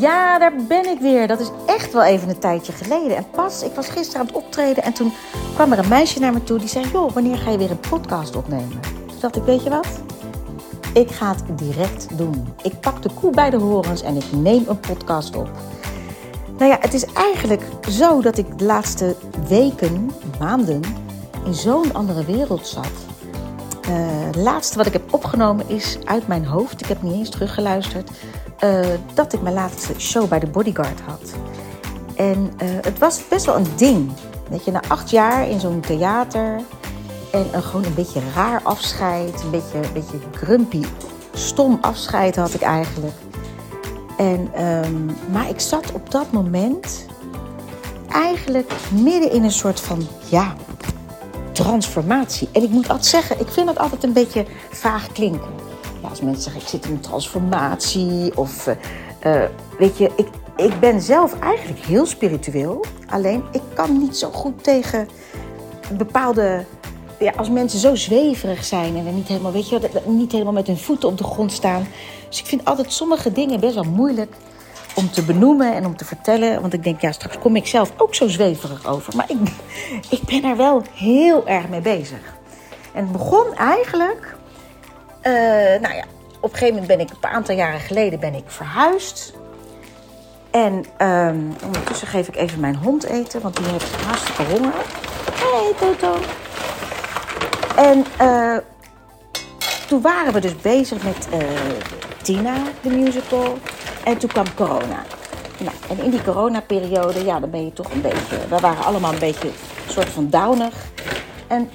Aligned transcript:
Ja, 0.00 0.38
daar 0.38 0.52
ben 0.68 0.86
ik 0.86 0.98
weer. 1.00 1.26
Dat 1.26 1.40
is 1.40 1.50
echt 1.66 1.92
wel 1.92 2.04
even 2.04 2.28
een 2.28 2.38
tijdje 2.38 2.72
geleden. 2.72 3.16
En 3.16 3.30
pas, 3.30 3.62
ik 3.62 3.74
was 3.74 3.88
gisteren 3.88 4.20
aan 4.20 4.26
het 4.26 4.36
optreden 4.36 4.82
en 4.82 4.92
toen 4.92 5.12
kwam 5.54 5.72
er 5.72 5.78
een 5.78 5.88
meisje 5.88 6.20
naar 6.20 6.32
me 6.32 6.44
toe 6.44 6.58
die 6.58 6.68
zei: 6.68 6.88
Joh, 6.92 7.12
wanneer 7.12 7.36
ga 7.36 7.50
je 7.50 7.58
weer 7.58 7.70
een 7.70 7.80
podcast 7.90 8.36
opnemen? 8.36 8.80
Toen 8.80 9.20
dacht 9.20 9.36
ik: 9.36 9.42
Weet 9.42 9.62
je 9.62 9.70
wat? 9.70 9.88
Ik 10.92 11.10
ga 11.10 11.34
het 11.34 11.58
direct 11.58 12.18
doen. 12.18 12.54
Ik 12.62 12.80
pak 12.80 13.02
de 13.02 13.10
koe 13.20 13.30
bij 13.30 13.50
de 13.50 13.56
horens 13.56 14.02
en 14.02 14.16
ik 14.16 14.32
neem 14.32 14.64
een 14.68 14.80
podcast 14.80 15.36
op. 15.36 15.50
Nou 16.58 16.70
ja, 16.70 16.76
het 16.80 16.94
is 16.94 17.04
eigenlijk 17.04 17.62
zo 17.88 18.20
dat 18.20 18.38
ik 18.38 18.58
de 18.58 18.64
laatste 18.64 19.16
weken, 19.48 20.10
maanden, 20.38 20.80
in 21.44 21.54
zo'n 21.54 21.94
andere 21.94 22.24
wereld 22.24 22.66
zat. 22.66 22.90
Uh, 23.88 23.94
het 24.26 24.36
laatste 24.36 24.76
wat 24.76 24.86
ik 24.86 24.92
heb 24.92 25.14
opgenomen 25.14 25.68
is 25.68 25.98
uit 26.04 26.26
mijn 26.26 26.44
hoofd. 26.44 26.80
Ik 26.80 26.86
heb 26.86 27.02
niet 27.02 27.12
eens 27.12 27.30
teruggeluisterd. 27.30 28.10
Uh, 28.64 28.86
dat 29.14 29.32
ik 29.32 29.42
mijn 29.42 29.54
laatste 29.54 29.92
show 29.98 30.28
bij 30.28 30.38
de 30.38 30.46
Bodyguard 30.46 31.00
had. 31.00 31.32
En 32.16 32.52
uh, 32.62 32.68
het 32.80 32.98
was 32.98 33.28
best 33.28 33.46
wel 33.46 33.56
een 33.56 33.66
ding. 33.76 34.12
Weet 34.50 34.64
je, 34.64 34.70
na 34.70 34.82
acht 34.88 35.10
jaar 35.10 35.48
in 35.48 35.60
zo'n 35.60 35.80
theater. 35.80 36.60
En 37.32 37.46
een, 37.52 37.62
gewoon 37.62 37.84
een 37.84 37.94
beetje 37.94 38.20
raar 38.34 38.60
afscheid. 38.62 39.42
Een 39.42 39.50
beetje, 39.50 39.80
beetje 39.92 40.18
grumpy, 40.32 40.84
stom 41.34 41.78
afscheid 41.80 42.36
had 42.36 42.54
ik 42.54 42.62
eigenlijk. 42.62 43.14
En, 44.16 44.66
um, 44.66 45.16
maar 45.32 45.48
ik 45.48 45.60
zat 45.60 45.92
op 45.92 46.10
dat 46.10 46.32
moment 46.32 47.06
eigenlijk 48.08 48.72
midden 48.92 49.32
in 49.32 49.44
een 49.44 49.50
soort 49.50 49.80
van, 49.80 50.06
ja, 50.28 50.54
transformatie. 51.52 52.48
En 52.52 52.62
ik 52.62 52.70
moet 52.70 52.88
altijd 52.88 53.06
zeggen, 53.06 53.40
ik 53.40 53.48
vind 53.48 53.68
het 53.68 53.78
altijd 53.78 54.04
een 54.04 54.12
beetje 54.12 54.46
vaag 54.70 55.12
klinken. 55.12 55.57
Als 56.00 56.20
mensen 56.20 56.42
zeggen, 56.42 56.62
ik 56.62 56.68
zit 56.68 56.84
in 56.84 56.92
een 56.92 57.00
transformatie 57.00 58.36
of... 58.36 58.68
Uh, 59.26 59.42
weet 59.78 59.98
je, 59.98 60.10
ik, 60.16 60.28
ik 60.56 60.80
ben 60.80 61.00
zelf 61.00 61.38
eigenlijk 61.38 61.84
heel 61.84 62.06
spiritueel. 62.06 62.84
Alleen, 63.06 63.42
ik 63.52 63.62
kan 63.74 63.98
niet 63.98 64.16
zo 64.16 64.30
goed 64.30 64.64
tegen 64.64 65.08
bepaalde... 65.92 66.64
Ja, 67.18 67.32
als 67.36 67.50
mensen 67.50 67.78
zo 67.78 67.94
zweverig 67.94 68.64
zijn 68.64 68.96
en 68.96 69.14
niet 69.14 69.28
helemaal, 69.28 69.52
weet 69.52 69.68
je, 69.68 69.80
niet 70.06 70.32
helemaal 70.32 70.52
met 70.52 70.66
hun 70.66 70.78
voeten 70.78 71.08
op 71.08 71.18
de 71.18 71.24
grond 71.24 71.52
staan. 71.52 71.86
Dus 72.28 72.40
ik 72.40 72.46
vind 72.46 72.64
altijd 72.64 72.92
sommige 72.92 73.32
dingen 73.32 73.60
best 73.60 73.74
wel 73.74 73.84
moeilijk 73.84 74.34
om 74.94 75.10
te 75.10 75.24
benoemen 75.24 75.74
en 75.74 75.86
om 75.86 75.96
te 75.96 76.04
vertellen. 76.04 76.60
Want 76.60 76.72
ik 76.72 76.84
denk, 76.84 77.00
ja, 77.00 77.12
straks 77.12 77.38
kom 77.38 77.56
ik 77.56 77.66
zelf 77.66 77.92
ook 77.96 78.14
zo 78.14 78.28
zweverig 78.28 78.86
over. 78.86 79.16
Maar 79.16 79.30
ik, 79.30 79.38
ik 80.18 80.22
ben 80.22 80.44
er 80.44 80.56
wel 80.56 80.82
heel 80.94 81.46
erg 81.46 81.68
mee 81.68 81.80
bezig. 81.80 82.36
En 82.92 83.02
het 83.02 83.12
begon 83.12 83.54
eigenlijk... 83.54 84.36
Uh, 85.28 85.80
nou 85.80 85.94
ja, 85.94 86.04
op 86.40 86.52
een 86.52 86.58
gegeven 86.58 86.80
moment 86.80 86.86
ben 86.86 87.00
ik, 87.00 87.08
een 87.20 87.30
aantal 87.30 87.54
jaren 87.54 87.80
geleden, 87.80 88.20
ben 88.20 88.34
ik 88.34 88.44
verhuisd. 88.46 89.32
En 90.50 90.84
um, 91.08 91.56
ondertussen 91.64 92.08
geef 92.08 92.28
ik 92.28 92.36
even 92.36 92.60
mijn 92.60 92.76
hond 92.76 93.04
eten, 93.04 93.40
want 93.40 93.56
die 93.56 93.66
heeft 93.66 93.94
hartstikke 93.94 94.42
honger. 94.42 94.72
Hey 95.32 95.72
Toto. 95.78 96.16
En 97.76 98.04
uh, 98.20 98.56
toen 99.86 100.00
waren 100.00 100.32
we 100.32 100.40
dus 100.40 100.56
bezig 100.56 101.02
met 101.02 101.28
uh, 101.34 101.48
Tina, 102.22 102.54
de 102.80 102.90
musical. 102.90 103.58
En 104.04 104.18
toen 104.18 104.28
kwam 104.28 104.54
corona. 104.54 105.04
Nou, 105.58 105.76
en 105.88 106.04
in 106.04 106.10
die 106.10 106.22
coronaperiode, 106.22 107.24
ja, 107.24 107.40
dan 107.40 107.50
ben 107.50 107.64
je 107.64 107.72
toch 107.72 107.90
een 107.90 108.00
beetje... 108.00 108.36
We 108.48 108.58
waren 108.60 108.84
allemaal 108.84 109.12
een 109.12 109.18
beetje 109.18 109.48
een 109.48 109.92
soort 109.92 110.08
van 110.08 110.30
downer. 110.30 110.72
En 111.46 111.70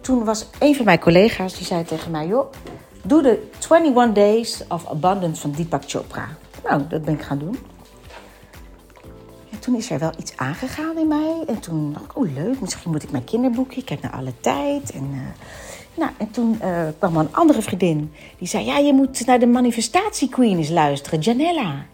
toen 0.00 0.24
was 0.24 0.46
een 0.58 0.76
van 0.76 0.84
mijn 0.84 0.98
collega's, 0.98 1.54
die 1.54 1.66
zei 1.66 1.84
tegen 1.84 2.10
mij... 2.10 2.26
joh, 2.26 2.52
doe 3.08 3.22
de 3.22 3.48
21 3.70 4.12
Days 4.12 4.64
of 4.68 4.86
Abundance 4.86 5.40
van 5.40 5.52
Deepak 5.52 5.82
Chopra. 5.86 6.28
Nou, 6.64 6.82
dat 6.88 7.04
ben 7.04 7.14
ik 7.14 7.22
gaan 7.22 7.38
doen. 7.38 7.58
En 9.50 9.58
toen 9.58 9.76
is 9.76 9.90
er 9.90 9.98
wel 9.98 10.12
iets 10.18 10.36
aangegaan 10.36 10.98
in 10.98 11.08
mij. 11.08 11.42
En 11.46 11.60
toen 11.60 11.92
dacht 11.92 12.04
ik, 12.04 12.16
oh 12.16 12.34
leuk, 12.34 12.60
misschien 12.60 12.90
moet 12.90 13.02
ik 13.02 13.10
mijn 13.10 13.24
kinderboekje. 13.24 13.80
Ik 13.80 13.88
heb 13.88 14.02
naar 14.02 14.12
alle 14.12 14.32
tijd. 14.40 14.90
En, 14.90 15.10
uh, 15.12 15.18
nou, 15.94 16.10
en 16.16 16.30
toen 16.30 16.58
uh, 16.62 16.82
kwam 16.98 17.14
er 17.14 17.20
een 17.20 17.34
andere 17.34 17.62
vriendin. 17.62 18.12
Die 18.38 18.48
zei, 18.48 18.64
ja, 18.64 18.78
je 18.78 18.92
moet 18.92 19.26
naar 19.26 19.38
de 19.38 19.46
Manifestatie 19.46 20.28
Queen 20.28 20.56
eens 20.56 20.68
luisteren. 20.68 21.20
Janella. 21.20 21.84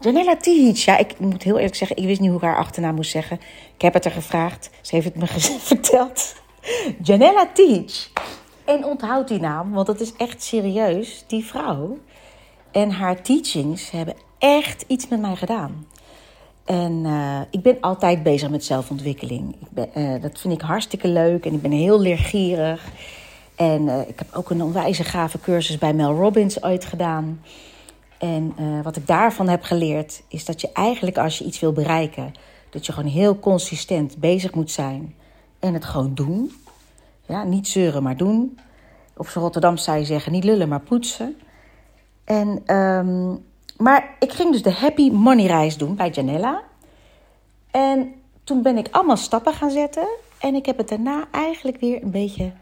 Janella 0.00 0.36
Tihic. 0.36 0.76
Ja, 0.76 0.98
ik 0.98 1.18
moet 1.18 1.42
heel 1.42 1.56
eerlijk 1.56 1.74
zeggen, 1.74 1.96
ik 1.96 2.04
wist 2.04 2.20
niet 2.20 2.28
hoe 2.28 2.38
ik 2.38 2.44
haar 2.44 2.56
achternaam 2.56 2.94
moest 2.94 3.10
zeggen. 3.10 3.40
Ik 3.74 3.82
heb 3.82 3.94
het 3.94 4.04
er 4.04 4.10
gevraagd. 4.10 4.70
Ze 4.80 4.94
heeft 4.94 5.06
het 5.06 5.16
me 5.16 5.26
verteld. 5.72 6.34
Janella 7.02 7.50
Tihic. 7.54 8.10
En 8.70 8.84
onthoud 8.84 9.28
die 9.28 9.40
naam, 9.40 9.72
want 9.72 9.86
dat 9.86 10.00
is 10.00 10.12
echt 10.16 10.42
serieus. 10.42 11.24
Die 11.26 11.44
vrouw 11.44 11.98
en 12.70 12.90
haar 12.90 13.22
teachings 13.22 13.90
hebben 13.90 14.14
echt 14.38 14.84
iets 14.86 15.08
met 15.08 15.20
mij 15.20 15.36
gedaan. 15.36 15.86
En 16.64 16.92
uh, 17.04 17.40
ik 17.50 17.62
ben 17.62 17.76
altijd 17.80 18.22
bezig 18.22 18.50
met 18.50 18.64
zelfontwikkeling. 18.64 19.54
Ik 19.60 19.70
ben, 19.70 19.88
uh, 19.94 20.22
dat 20.22 20.40
vind 20.40 20.54
ik 20.54 20.60
hartstikke 20.60 21.08
leuk 21.08 21.46
en 21.46 21.54
ik 21.54 21.62
ben 21.62 21.70
heel 21.70 22.00
leergierig. 22.00 22.88
En 23.54 23.82
uh, 23.82 24.08
ik 24.08 24.18
heb 24.18 24.28
ook 24.34 24.50
een 24.50 24.62
onwijze 24.62 25.04
gave 25.04 25.40
cursus 25.40 25.78
bij 25.78 25.94
Mel 25.94 26.14
Robbins 26.14 26.62
ooit 26.62 26.84
gedaan. 26.84 27.42
En 28.18 28.54
wat 28.82 28.96
ik 28.96 29.06
daarvan 29.06 29.48
heb 29.48 29.62
geleerd 29.62 30.22
is 30.28 30.44
dat 30.44 30.60
je 30.60 30.72
eigenlijk 30.72 31.18
als 31.18 31.38
je 31.38 31.44
iets 31.44 31.60
wil 31.60 31.72
bereiken... 31.72 32.32
dat 32.70 32.86
je 32.86 32.92
gewoon 32.92 33.10
heel 33.10 33.38
consistent 33.38 34.16
bezig 34.16 34.54
moet 34.54 34.70
zijn 34.70 35.14
en 35.58 35.74
het 35.74 35.84
gewoon 35.84 36.14
doen. 36.14 36.52
Ja, 37.30 37.44
niet 37.44 37.68
zeuren, 37.68 38.02
maar 38.02 38.16
doen. 38.16 38.58
Op 39.16 39.28
z'n 39.28 39.38
Rotterdam 39.38 39.76
zou 39.76 39.98
je 39.98 40.04
zeggen, 40.04 40.32
niet 40.32 40.44
lullen, 40.44 40.68
maar 40.68 40.80
poetsen. 40.80 41.36
En, 42.24 42.76
um, 42.76 43.44
maar 43.76 44.16
ik 44.18 44.32
ging 44.32 44.52
dus 44.52 44.62
de 44.62 44.72
Happy 44.72 45.10
Money 45.10 45.46
reis 45.46 45.76
doen 45.76 45.94
bij 45.96 46.10
Janella. 46.10 46.62
En 47.70 48.14
toen 48.44 48.62
ben 48.62 48.76
ik 48.76 48.88
allemaal 48.90 49.16
stappen 49.16 49.54
gaan 49.54 49.70
zetten. 49.70 50.08
En 50.38 50.54
ik 50.54 50.66
heb 50.66 50.76
het 50.76 50.88
daarna 50.88 51.28
eigenlijk 51.30 51.80
weer 51.80 52.02
een 52.02 52.10
beetje 52.10 52.52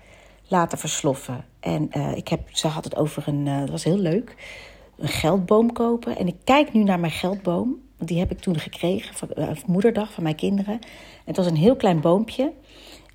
laten 0.49 0.79
versloffen. 0.79 1.45
En 1.61 1.91
uh, 1.97 2.17
ik 2.17 2.29
heb, 2.29 2.41
ze 2.53 2.67
had 2.67 2.85
het 2.85 2.97
over 2.97 3.29
een, 3.29 3.47
uh, 3.47 3.59
dat 3.59 3.71
was 3.71 3.85
heel 3.85 3.99
leuk, 3.99 4.35
een 4.97 5.09
geldboom 5.09 5.73
kopen. 5.73 6.17
En 6.17 6.27
ik 6.27 6.37
kijk 6.45 6.73
nu 6.73 6.83
naar 6.83 7.01
mijn 7.01 7.13
geldboom. 7.13 7.81
Want 7.97 8.11
die 8.11 8.19
heb 8.19 8.31
ik 8.31 8.39
toen 8.39 8.59
gekregen, 8.59 9.15
van 9.15 9.29
uh, 9.37 9.49
moederdag 9.67 10.13
van 10.13 10.23
mijn 10.23 10.35
kinderen. 10.35 10.75
En 10.75 11.25
het 11.25 11.37
was 11.37 11.47
een 11.47 11.57
heel 11.57 11.77
klein 11.77 12.01
boompje. 12.01 12.53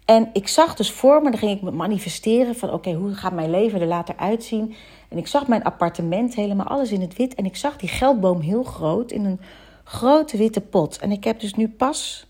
En 0.06 0.30
ik 0.34 0.48
zag 0.48 0.76
dus 0.76 0.92
voor 0.92 1.22
me, 1.22 1.30
dan 1.30 1.40
ging 1.40 1.52
ik 1.52 1.62
me 1.62 1.72
manifesteren 1.72 2.56
van... 2.56 2.74
oké, 2.74 2.94
hoe 2.94 3.14
gaat 3.14 3.34
mijn 3.34 3.50
leven 3.50 3.82
er 3.82 3.88
later 3.88 4.16
uitzien? 4.18 4.76
En 5.10 5.18
ik 5.18 5.28
zag 5.28 5.48
mijn 5.48 5.64
appartement 5.64 6.36
helemaal, 6.36 6.66
alles 6.66 6.92
in 6.92 7.02
het 7.02 7.16
wit. 7.16 7.36
En 7.36 7.46
ik 7.46 7.56
zag 7.56 7.78
die 7.78 7.90
geldboom 7.90 8.40
heel 8.40 8.64
groot 8.64 9.12
in 9.12 9.26
een 9.26 9.40
grote 9.84 10.38
witte 10.38 10.62
pot. 10.62 10.98
En 10.98 11.12
ik 11.12 11.24
heb 11.24 11.40
dus 11.40 11.54
nu 11.54 11.70
pas 11.70 12.26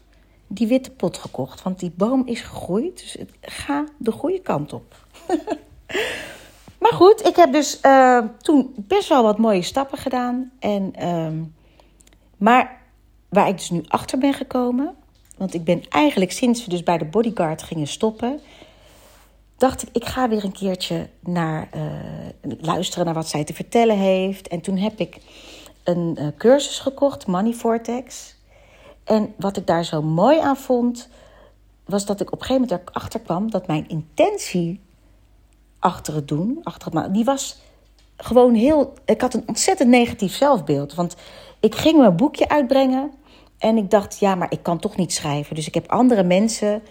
die 0.47 0.67
witte 0.67 0.91
pot 0.91 1.17
gekocht. 1.17 1.61
Want 1.61 1.79
die 1.79 1.91
boom 1.95 2.27
is 2.27 2.41
gegroeid, 2.41 2.99
dus 2.99 3.13
het 3.13 3.29
gaat 3.41 3.91
de 3.97 4.11
goede 4.11 4.41
kant 4.41 4.73
op. 4.73 4.95
maar 6.81 6.93
goed, 6.93 7.25
ik 7.27 7.35
heb 7.35 7.51
dus 7.51 7.79
uh, 7.81 8.25
toen 8.37 8.73
best 8.77 9.09
wel 9.09 9.23
wat 9.23 9.37
mooie 9.37 9.61
stappen 9.61 9.97
gedaan. 9.97 10.51
En, 10.59 10.93
uh, 11.01 11.45
maar 12.37 12.81
waar 13.29 13.47
ik 13.47 13.57
dus 13.57 13.69
nu 13.69 13.83
achter 13.87 14.17
ben 14.17 14.33
gekomen... 14.33 14.95
Want 15.37 15.53
ik 15.53 15.63
ben 15.63 15.83
eigenlijk 15.89 16.31
sinds 16.31 16.63
we 16.63 16.69
dus 16.69 16.83
bij 16.83 16.97
de 16.97 17.05
bodyguard 17.05 17.63
gingen 17.63 17.87
stoppen, 17.87 18.39
dacht 19.57 19.81
ik, 19.81 19.89
ik 19.91 20.05
ga 20.05 20.29
weer 20.29 20.43
een 20.43 20.51
keertje 20.51 21.09
naar 21.19 21.69
uh, 21.75 22.53
luisteren 22.61 23.05
naar 23.05 23.13
wat 23.13 23.27
zij 23.27 23.43
te 23.43 23.53
vertellen 23.53 23.97
heeft. 23.97 24.47
En 24.47 24.61
toen 24.61 24.77
heb 24.77 24.99
ik 24.99 25.17
een 25.83 26.17
uh, 26.19 26.27
cursus 26.37 26.79
gekocht, 26.79 27.27
Money 27.27 27.53
Vortex. 27.53 28.35
En 29.03 29.33
wat 29.37 29.57
ik 29.57 29.67
daar 29.67 29.85
zo 29.85 30.01
mooi 30.01 30.39
aan 30.39 30.57
vond, 30.57 31.09
was 31.85 32.05
dat 32.05 32.21
ik 32.21 32.31
op 32.31 32.39
een 32.39 32.45
gegeven 32.45 32.67
moment 32.69 32.89
erachter 32.89 33.19
kwam 33.19 33.51
dat 33.51 33.67
mijn 33.67 33.87
intentie 33.87 34.79
achter 35.79 36.15
het 36.15 36.27
doen, 36.27 36.59
achter 36.63 36.95
het 36.95 37.13
die 37.13 37.23
was 37.23 37.61
gewoon 38.17 38.53
heel. 38.53 38.93
Ik 39.05 39.21
had 39.21 39.33
een 39.33 39.43
ontzettend 39.47 39.89
negatief 39.89 40.35
zelfbeeld. 40.35 40.93
Want 40.93 41.15
ik 41.59 41.75
ging 41.75 41.97
mijn 41.97 42.15
boekje 42.15 42.49
uitbrengen. 42.49 43.11
En 43.63 43.77
ik 43.77 43.89
dacht, 43.89 44.19
ja, 44.19 44.35
maar 44.35 44.51
ik 44.51 44.63
kan 44.63 44.79
toch 44.79 44.95
niet 44.95 45.13
schrijven. 45.13 45.55
Dus 45.55 45.67
ik 45.67 45.73
heb 45.73 45.91
andere 45.91 46.23
mensen 46.23 46.81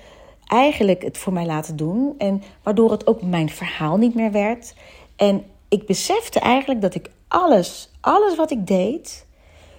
eigenlijk 0.46 1.02
het 1.02 1.18
voor 1.18 1.32
mij 1.32 1.46
laten 1.46 1.76
doen. 1.76 2.14
En 2.18 2.42
waardoor 2.62 2.90
het 2.90 3.06
ook 3.06 3.22
mijn 3.22 3.50
verhaal 3.50 3.96
niet 3.96 4.14
meer 4.14 4.32
werd. 4.32 4.74
En 5.16 5.44
ik 5.68 5.86
besefte 5.86 6.40
eigenlijk 6.40 6.80
dat 6.80 6.94
ik 6.94 7.10
alles, 7.28 7.90
alles 8.00 8.36
wat 8.36 8.50
ik 8.50 8.66
deed, 8.66 9.26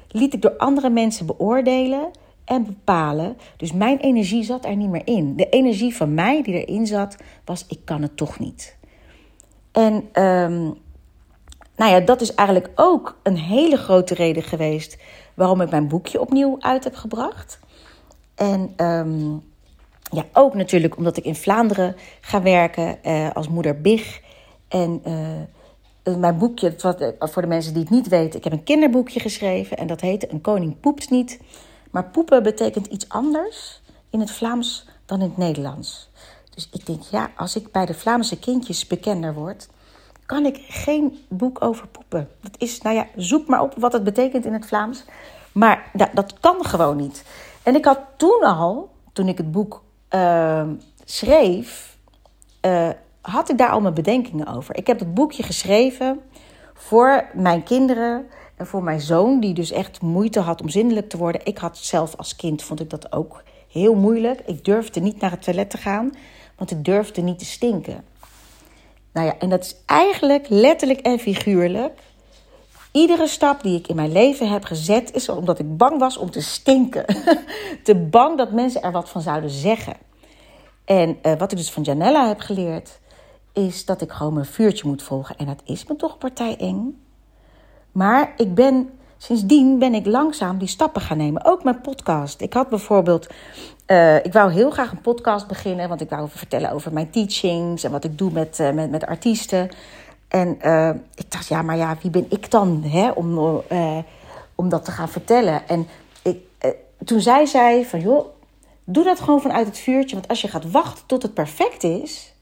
liet 0.07 0.34
ik 0.34 0.42
door 0.42 0.57
andere 0.57 0.90
mensen 0.90 1.25
beoordelen 1.25 2.12
en 2.45 2.66
bepalen. 2.66 3.38
Dus 3.57 3.72
mijn 3.72 3.98
energie 4.00 4.44
zat 4.44 4.66
er 4.66 4.75
niet 4.75 4.89
meer 4.89 5.07
in. 5.07 5.36
De 5.36 5.50
energie 5.50 5.96
van 5.96 6.13
mij 6.13 6.42
die 6.44 6.66
erin 6.66 6.88
zat, 6.88 7.16
was 7.46 7.66
ik 7.68 7.80
kan 7.84 8.01
het 8.01 8.18
toch 8.18 8.39
niet. 8.39 8.78
En 9.72 9.94
um, 10.24 10.78
nou 11.75 11.92
ja, 11.92 12.00
dat 12.00 12.22
is 12.22 12.36
eigenlijk 12.36 12.69
ook 12.75 13.19
een 13.24 13.38
hele 13.38 13.78
grote 13.78 14.13
reden 14.13 14.44
geweest 14.44 14.98
waarom 15.33 15.62
ik 15.62 15.69
mijn 15.69 15.88
boekje 15.88 16.21
opnieuw 16.21 16.56
uit 16.59 16.83
heb 16.83 16.95
gebracht. 16.95 17.59
En 18.35 18.74
um, 18.77 19.44
ja, 20.12 20.25
ook 20.33 20.53
natuurlijk 20.53 20.97
omdat 20.97 21.18
ik 21.18 21.25
in 21.25 21.35
Vlaanderen 21.35 21.95
ga 22.21 22.41
werken 22.41 22.97
uh, 23.06 23.31
als 23.31 23.47
moeder 23.47 23.81
Big. 23.81 24.21
En 24.68 25.01
eh, 25.03 26.15
mijn 26.15 26.38
boekje, 26.38 26.75
wat, 26.77 27.01
eh, 27.01 27.09
voor 27.19 27.41
de 27.41 27.47
mensen 27.47 27.74
die 27.74 27.81
het 27.81 27.91
niet 27.91 28.07
weten, 28.07 28.38
ik 28.38 28.44
heb 28.44 28.53
een 28.53 28.63
kinderboekje 28.63 29.19
geschreven 29.19 29.77
en 29.77 29.88
dat 29.88 30.01
heette 30.01 30.31
Een 30.31 30.41
koning 30.41 30.80
poept 30.80 31.09
niet. 31.09 31.39
Maar 31.91 32.06
poepen 32.06 32.44
betekent 32.44 32.88
iets 32.88 33.09
anders 33.09 33.81
in 34.09 34.19
het 34.19 34.31
Vlaams 34.31 34.86
dan 35.06 35.21
in 35.21 35.27
het 35.27 35.38
Nederlands. 35.38 36.09
Dus 36.56 36.69
ik 36.71 36.86
denk, 36.86 37.01
ja, 37.01 37.31
als 37.36 37.56
ik 37.56 37.71
bij 37.71 37.86
de 37.86 37.94
Vlaamse 37.94 38.39
kindjes 38.39 38.88
bekender 38.88 39.33
word, 39.33 39.68
kan 40.25 40.46
ik 40.46 40.66
geen 40.68 41.20
boek 41.30 41.64
over 41.64 41.88
poepen. 41.88 42.30
Dat 42.42 42.56
is, 42.58 42.81
nou 42.81 42.96
ja, 42.96 43.08
zoek 43.16 43.48
maar 43.48 43.62
op 43.62 43.74
wat 43.78 43.94
het 43.94 44.04
betekent 44.04 44.46
in 44.46 44.54
het 44.54 44.66
Vlaams. 44.66 45.06
Maar 45.52 45.92
ja, 45.94 46.10
dat 46.14 46.40
kan 46.40 46.66
gewoon 46.66 46.98
niet. 46.98 47.24
En 47.64 47.75
ik 47.75 47.86
had 47.86 48.00
toen 48.18 48.42
al, 48.42 48.92
toen 49.14 49.28
ik 49.28 49.38
het 49.38 49.52
boek 49.52 49.84
uh, 50.10 50.64
schreef, 51.04 51.98
uh, 52.66 52.90
had 53.22 53.50
ik 53.50 53.58
daar 53.58 53.70
al 53.70 53.81
mijn 53.81 53.94
bedenkingen 53.94 54.48
over. 54.48 54.78
Ik 54.78 54.88
heb 54.88 55.00
het 55.00 55.14
boekje 55.14 55.44
geschreven 55.44 56.20
voor 56.74 57.25
mijn 57.34 57.64
kinderen 57.64 58.25
en 58.56 58.68
voor 58.68 58.84
mijn 58.84 59.02
zoon, 59.02 59.40
die 59.40 59.54
dus 59.54 59.72
echt 59.72 60.02
moeite 60.02 60.40
had 60.40 60.62
om 60.62 60.70
zindelijk 60.70 61.10
te 61.10 61.18
worden. 61.18 61.46
Ik 61.46 61.58
had 61.58 61.78
zelf 61.78 62.16
als 62.16 62.36
kind, 62.36 62.64
vond 62.64 62.80
ik 62.80 62.90
dat 62.90 63.12
ook 63.12 63.44
heel 63.70 63.96
moeilijk. 63.96 64.42
Ik 64.46 64.66
durfde 64.66 65.00
niet 65.00 65.20
naar 65.20 65.31
het 65.31 65.44
toilet 65.44 65.70
te 65.70 65.78
gaan, 65.78 66.12
want 66.58 66.72
ik 66.72 66.86
durfde 66.86 67.22
niet 67.22 67.40
te 67.40 67.46
stinken. 67.46 68.04
Nou 69.13 69.27
ja, 69.27 69.38
en 69.39 69.50
dat 69.50 69.63
is 69.63 69.75
eigenlijk 69.86 70.45
letterlijk 70.50 71.00
en 71.00 71.19
figuurlijk. 71.19 72.00
Iedere 72.92 73.27
stap 73.27 73.63
die 73.63 73.77
ik 73.77 73.88
in 73.88 73.95
mijn 73.95 74.12
leven 74.12 74.50
heb 74.50 74.63
gezet, 74.63 75.13
is 75.13 75.30
omdat 75.30 75.60
ik 75.60 75.77
bang 75.77 76.00
was 76.00 76.18
om 76.18 76.31
te 76.31 76.42
stinken. 76.42 77.06
te 77.83 77.95
bang 77.95 78.38
dat 78.38 78.51
mensen 78.51 78.81
er 78.81 78.92
wat 78.92 79.10
van 79.10 79.21
zouden 79.21 79.50
zeggen. 79.50 79.95
En 80.86 81.18
uh, 81.24 81.33
wat 81.38 81.51
ik 81.51 81.57
dus 81.57 81.71
van 81.71 81.83
Janella 81.83 82.27
heb 82.27 82.39
geleerd, 82.39 83.00
is 83.54 83.86
dat 83.86 84.01
ik 84.01 84.12
gewoon 84.12 84.33
mijn 84.33 84.45
vuurtje 84.45 84.88
moet 84.88 85.04
volgen. 85.04 85.38
En 85.38 85.45
dat 85.45 85.62
is 85.65 85.86
me 85.86 85.95
toch 85.95 86.18
partij 86.18 86.57
eng. 86.57 87.04
Maar 87.92 88.33
ik 88.38 88.56
ben, 88.56 88.89
sindsdien 89.24 89.80
ben 89.80 89.94
ik 89.94 90.06
langzaam 90.06 90.58
die 90.58 90.68
stappen 90.68 91.02
gaan 91.02 91.18
nemen. 91.18 91.46
Ook 91.46 91.64
mijn 91.64 91.81
podcast. 91.81 92.42
Ik 92.42 92.54
had 92.54 92.70
bijvoorbeeld, 92.70 93.28
uh, 93.88 94.16
ik 94.16 94.34
wou 94.34 94.52
heel 94.52 94.72
graag 94.72 94.92
een 94.92 95.02
podcast 95.02 95.48
beginnen. 95.48 95.90
Want 95.90 96.02
ik 96.02 96.10
wou 96.10 96.30
vertellen 96.30 96.72
over 96.72 96.94
mijn 96.94 97.10
teachings 97.10 97.84
en 97.84 97.92
wat 97.92 98.04
ik 98.04 98.18
doe 98.18 98.31
met, 98.31 98.60
uh, 98.60 98.72
met, 98.72 98.92
met 98.92 99.06
artiesten. 99.06 99.70
En 100.28 100.58
uh, 100.66 100.90
ik 101.16 101.31
dacht, 101.31 101.48
ja, 101.48 101.62
maar 101.62 101.78
ja, 101.78 101.98
wie 102.02 102.12
ben 102.12 102.25
ik 102.30 102.52
dan 102.52 102.84
hè, 102.84 103.10
om, 103.10 103.38
om 104.56 104.70
dat 104.70 104.86
te 104.86 104.92
gaan 104.92 105.10
vertellen? 105.10 105.68
En 105.68 105.88
ik, 106.22 106.38
toen 107.06 107.22
zij 107.22 107.46
zei 107.46 107.86
van, 107.86 108.00
joh, 108.00 108.25
doe 108.84 109.04
dat 109.04 109.20
gewoon 109.20 109.42
vanuit 109.42 109.68
het 109.68 109.78
vuurtje. 109.78 110.16
Want 110.16 110.28
als 110.28 110.42
je 110.42 110.48
gaat 110.48 110.72
wachten 110.72 111.06
tot 111.06 111.22
het 111.22 111.34
perfect 111.34 111.84
is 111.84 112.34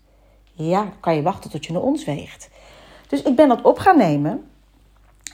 ja, 0.54 0.94
kan 1.00 1.16
je 1.16 1.22
wachten 1.22 1.50
tot 1.50 1.66
je 1.66 1.74
naar 1.74 1.82
ons 1.82 2.06
weegt. 2.06 2.50
Dus 3.08 3.22
ik 3.22 3.36
ben 3.36 3.48
dat 3.48 3.62
op 3.62 3.78
gaan 3.78 3.98
nemen. 3.98 4.51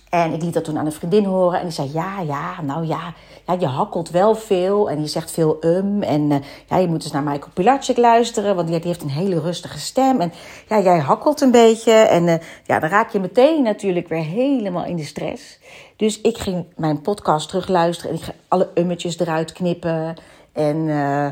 En 0.09 0.33
ik 0.33 0.41
liet 0.41 0.53
dat 0.53 0.63
toen 0.63 0.77
aan 0.77 0.85
een 0.85 0.91
vriendin 0.91 1.25
horen. 1.25 1.59
En 1.59 1.65
die 1.65 1.73
zei: 1.73 1.89
Ja, 1.93 2.21
ja, 2.21 2.61
nou 2.61 2.85
ja, 2.85 3.13
ja 3.45 3.53
je 3.59 3.65
hakkelt 3.65 4.09
wel 4.09 4.35
veel. 4.35 4.89
En 4.89 5.01
je 5.01 5.07
zegt 5.07 5.31
veel 5.31 5.57
um. 5.61 6.03
En 6.03 6.21
uh, 6.21 6.37
ja, 6.67 6.77
je 6.77 6.87
moet 6.87 7.03
eens 7.03 7.11
naar 7.11 7.23
Michael 7.23 7.51
Pilatschik 7.53 7.97
luisteren. 7.97 8.55
Want 8.55 8.67
die, 8.67 8.79
heeft 8.81 9.01
een 9.01 9.09
hele 9.09 9.39
rustige 9.39 9.79
stem. 9.79 10.21
En 10.21 10.31
ja, 10.67 10.79
jij 10.79 10.99
hakkelt 10.99 11.41
een 11.41 11.51
beetje. 11.51 11.91
En 11.91 12.27
uh, 12.27 12.35
ja, 12.65 12.79
dan 12.79 12.89
raak 12.89 13.11
je 13.11 13.19
meteen 13.19 13.63
natuurlijk 13.63 14.07
weer 14.07 14.23
helemaal 14.23 14.85
in 14.85 14.95
de 14.95 15.05
stress. 15.05 15.59
Dus 15.95 16.21
ik 16.21 16.37
ging 16.37 16.65
mijn 16.75 17.01
podcast 17.01 17.49
terugluisteren. 17.49 18.11
En 18.11 18.17
ik 18.17 18.23
ging 18.23 18.37
alle 18.47 18.69
ummetjes 18.75 19.19
eruit 19.19 19.51
knippen. 19.51 20.15
En. 20.53 20.75
Uh, 20.77 21.27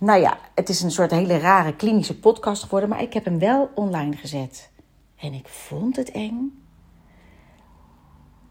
nou 0.00 0.20
ja, 0.20 0.38
het 0.54 0.68
is 0.68 0.82
een 0.82 0.90
soort 0.90 1.10
hele 1.10 1.38
rare 1.38 1.76
klinische 1.76 2.18
podcast 2.18 2.62
geworden, 2.62 2.88
maar 2.88 3.02
ik 3.02 3.12
heb 3.12 3.24
hem 3.24 3.38
wel 3.38 3.70
online 3.74 4.16
gezet. 4.16 4.70
En 5.16 5.32
ik 5.32 5.48
vond 5.48 5.96
het 5.96 6.10
eng. 6.10 6.59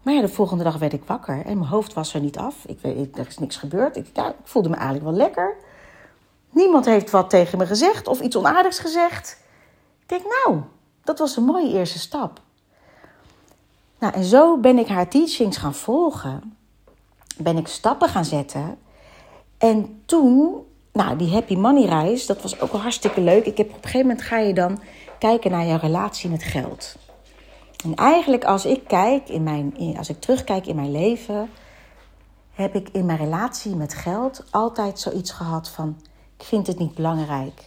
Maar 0.02 0.14
ja, 0.14 0.20
de 0.20 0.28
volgende 0.28 0.64
dag 0.64 0.78
werd 0.78 0.92
ik 0.92 1.04
wakker 1.06 1.46
en 1.46 1.58
mijn 1.58 1.70
hoofd 1.70 1.92
was 1.92 2.14
er 2.14 2.20
niet 2.20 2.38
af. 2.38 2.64
Ik 2.66 2.78
weet, 2.80 3.18
er 3.18 3.26
is 3.26 3.38
niks 3.38 3.56
gebeurd. 3.56 3.96
Ik, 3.96 4.06
ik 4.06 4.34
voelde 4.42 4.68
me 4.68 4.74
eigenlijk 4.74 5.04
wel 5.04 5.16
lekker. 5.16 5.56
Niemand 6.50 6.84
heeft 6.84 7.10
wat 7.10 7.30
tegen 7.30 7.58
me 7.58 7.66
gezegd 7.66 8.06
of 8.06 8.20
iets 8.20 8.36
onaardigs 8.36 8.78
gezegd. 8.78 9.38
Ik 10.02 10.08
denk, 10.08 10.22
nou, 10.22 10.60
dat 11.04 11.18
was 11.18 11.36
een 11.36 11.44
mooie 11.44 11.72
eerste 11.72 11.98
stap. 11.98 12.40
Nou, 13.98 14.14
en 14.14 14.24
zo 14.24 14.58
ben 14.58 14.78
ik 14.78 14.88
haar 14.88 15.08
teachings 15.08 15.56
gaan 15.56 15.74
volgen. 15.74 16.56
Ben 17.36 17.56
ik 17.56 17.66
stappen 17.66 18.08
gaan 18.08 18.24
zetten. 18.24 18.78
En 19.58 20.02
toen 20.04 20.64
nou, 20.92 21.16
die 21.16 21.32
happy 21.32 21.54
money 21.54 21.84
reis, 21.84 22.26
dat 22.26 22.42
was 22.42 22.60
ook 22.60 22.72
wel 22.72 22.80
hartstikke 22.80 23.20
leuk. 23.20 23.46
Ik 23.46 23.56
heb, 23.56 23.68
op 23.68 23.74
een 23.74 23.82
gegeven 23.82 24.06
moment 24.06 24.22
ga 24.22 24.38
je 24.38 24.54
dan 24.54 24.80
kijken 25.18 25.50
naar 25.50 25.66
jouw 25.66 25.78
relatie 25.78 26.30
met 26.30 26.42
geld. 26.42 26.96
En 27.84 27.94
eigenlijk 27.94 28.44
als 28.44 28.64
ik 28.64 28.84
kijk 28.86 29.28
in 29.28 29.42
mijn, 29.42 29.96
als 29.96 30.08
ik 30.08 30.20
terugkijk 30.20 30.66
in 30.66 30.76
mijn 30.76 30.90
leven, 30.90 31.50
heb 32.52 32.74
ik 32.74 32.88
in 32.92 33.06
mijn 33.06 33.18
relatie 33.18 33.76
met 33.76 33.94
geld 33.94 34.44
altijd 34.50 34.98
zoiets 34.98 35.30
gehad 35.30 35.68
van: 35.68 35.96
ik 36.36 36.44
vind 36.44 36.66
het 36.66 36.78
niet 36.78 36.94
belangrijk. 36.94 37.64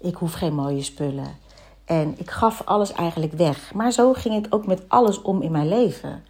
Ik 0.00 0.14
hoef 0.14 0.32
geen 0.32 0.54
mooie 0.54 0.82
spullen. 0.82 1.38
En 1.84 2.14
ik 2.18 2.30
gaf 2.30 2.62
alles 2.64 2.92
eigenlijk 2.92 3.32
weg. 3.32 3.74
Maar 3.74 3.92
zo 3.92 4.12
ging 4.12 4.46
ik 4.46 4.54
ook 4.54 4.66
met 4.66 4.82
alles 4.88 5.22
om 5.22 5.42
in 5.42 5.52
mijn 5.52 5.68
leven. 5.68 6.24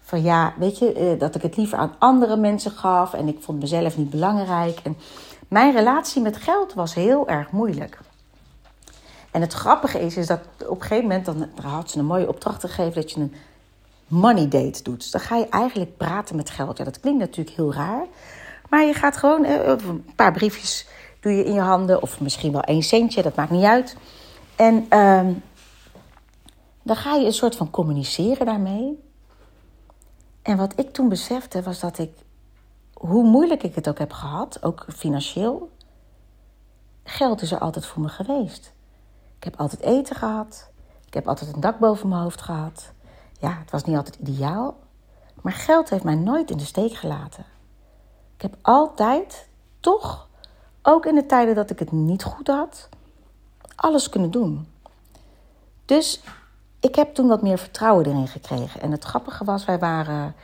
Van 0.00 0.22
ja, 0.22 0.54
weet 0.58 0.78
je, 0.78 0.92
eh, 0.92 1.18
dat 1.18 1.34
ik 1.34 1.42
het 1.42 1.56
liever 1.56 1.78
aan 1.78 1.94
andere 1.98 2.36
mensen 2.36 2.70
gaf 2.70 3.14
en 3.14 3.28
ik 3.28 3.36
vond 3.40 3.60
mezelf 3.60 3.96
niet 3.96 4.10
belangrijk. 4.10 4.80
En 4.82 4.96
mijn 5.48 5.72
relatie 5.72 6.22
met 6.22 6.36
geld 6.36 6.74
was 6.74 6.94
heel 6.94 7.28
erg 7.28 7.50
moeilijk. 7.50 7.98
En 9.38 9.44
het 9.44 9.52
grappige 9.52 10.00
is, 10.00 10.16
is 10.16 10.26
dat 10.26 10.40
op 10.66 10.80
een 10.80 10.82
gegeven 10.82 11.02
moment, 11.02 11.24
dan 11.24 11.48
had 11.62 11.90
ze 11.90 11.98
een 11.98 12.04
mooie 12.04 12.28
opdracht 12.28 12.60
gegeven 12.60 13.00
dat 13.00 13.10
je 13.10 13.20
een 13.20 13.34
money 14.06 14.48
date 14.48 14.82
doet. 14.82 14.98
Dus 14.98 15.10
dan 15.10 15.20
ga 15.20 15.36
je 15.36 15.48
eigenlijk 15.48 15.96
praten 15.96 16.36
met 16.36 16.50
geld. 16.50 16.78
Ja, 16.78 16.84
dat 16.84 17.00
klinkt 17.00 17.18
natuurlijk 17.18 17.56
heel 17.56 17.72
raar. 17.72 18.06
Maar 18.68 18.84
je 18.84 18.92
gaat 18.92 19.16
gewoon 19.16 19.44
eh, 19.44 19.68
een 19.68 20.04
paar 20.14 20.32
briefjes 20.32 20.86
doe 21.20 21.32
je 21.32 21.44
in 21.44 21.52
je 21.52 21.60
handen. 21.60 22.02
Of 22.02 22.20
misschien 22.20 22.52
wel 22.52 22.62
één 22.62 22.82
centje, 22.82 23.22
dat 23.22 23.34
maakt 23.34 23.50
niet 23.50 23.64
uit. 23.64 23.96
En 24.56 24.74
uh, 24.90 25.28
dan 26.82 26.96
ga 26.96 27.14
je 27.14 27.26
een 27.26 27.32
soort 27.32 27.56
van 27.56 27.70
communiceren 27.70 28.46
daarmee. 28.46 29.02
En 30.42 30.56
wat 30.56 30.72
ik 30.76 30.92
toen 30.92 31.08
besefte 31.08 31.62
was 31.62 31.80
dat 31.80 31.98
ik 31.98 32.10
hoe 32.92 33.24
moeilijk 33.24 33.62
ik 33.62 33.74
het 33.74 33.88
ook 33.88 33.98
heb 33.98 34.12
gehad, 34.12 34.62
ook 34.62 34.86
financieel, 34.96 35.70
geld 37.04 37.42
is 37.42 37.52
er 37.52 37.58
altijd 37.58 37.86
voor 37.86 38.02
me 38.02 38.08
geweest. 38.08 38.76
Ik 39.38 39.44
heb 39.44 39.56
altijd 39.56 39.80
eten 39.80 40.16
gehad. 40.16 40.70
Ik 41.06 41.14
heb 41.14 41.28
altijd 41.28 41.54
een 41.54 41.60
dak 41.60 41.78
boven 41.78 42.08
mijn 42.08 42.22
hoofd 42.22 42.40
gehad. 42.40 42.92
Ja, 43.40 43.58
het 43.60 43.70
was 43.70 43.84
niet 43.84 43.96
altijd 43.96 44.16
ideaal. 44.16 44.76
Maar 45.42 45.52
geld 45.52 45.90
heeft 45.90 46.04
mij 46.04 46.14
nooit 46.14 46.50
in 46.50 46.56
de 46.56 46.64
steek 46.64 46.94
gelaten. 46.94 47.44
Ik 48.36 48.42
heb 48.42 48.56
altijd, 48.62 49.48
toch, 49.80 50.28
ook 50.82 51.06
in 51.06 51.14
de 51.14 51.26
tijden 51.26 51.54
dat 51.54 51.70
ik 51.70 51.78
het 51.78 51.92
niet 51.92 52.24
goed 52.24 52.48
had, 52.48 52.88
alles 53.76 54.08
kunnen 54.08 54.30
doen. 54.30 54.68
Dus 55.84 56.22
ik 56.80 56.94
heb 56.94 57.14
toen 57.14 57.28
wat 57.28 57.42
meer 57.42 57.58
vertrouwen 57.58 58.06
erin 58.06 58.28
gekregen. 58.28 58.80
En 58.80 58.90
het 58.90 59.04
grappige 59.04 59.44
was, 59.44 59.64
wij 59.64 59.78
waren 59.78 60.34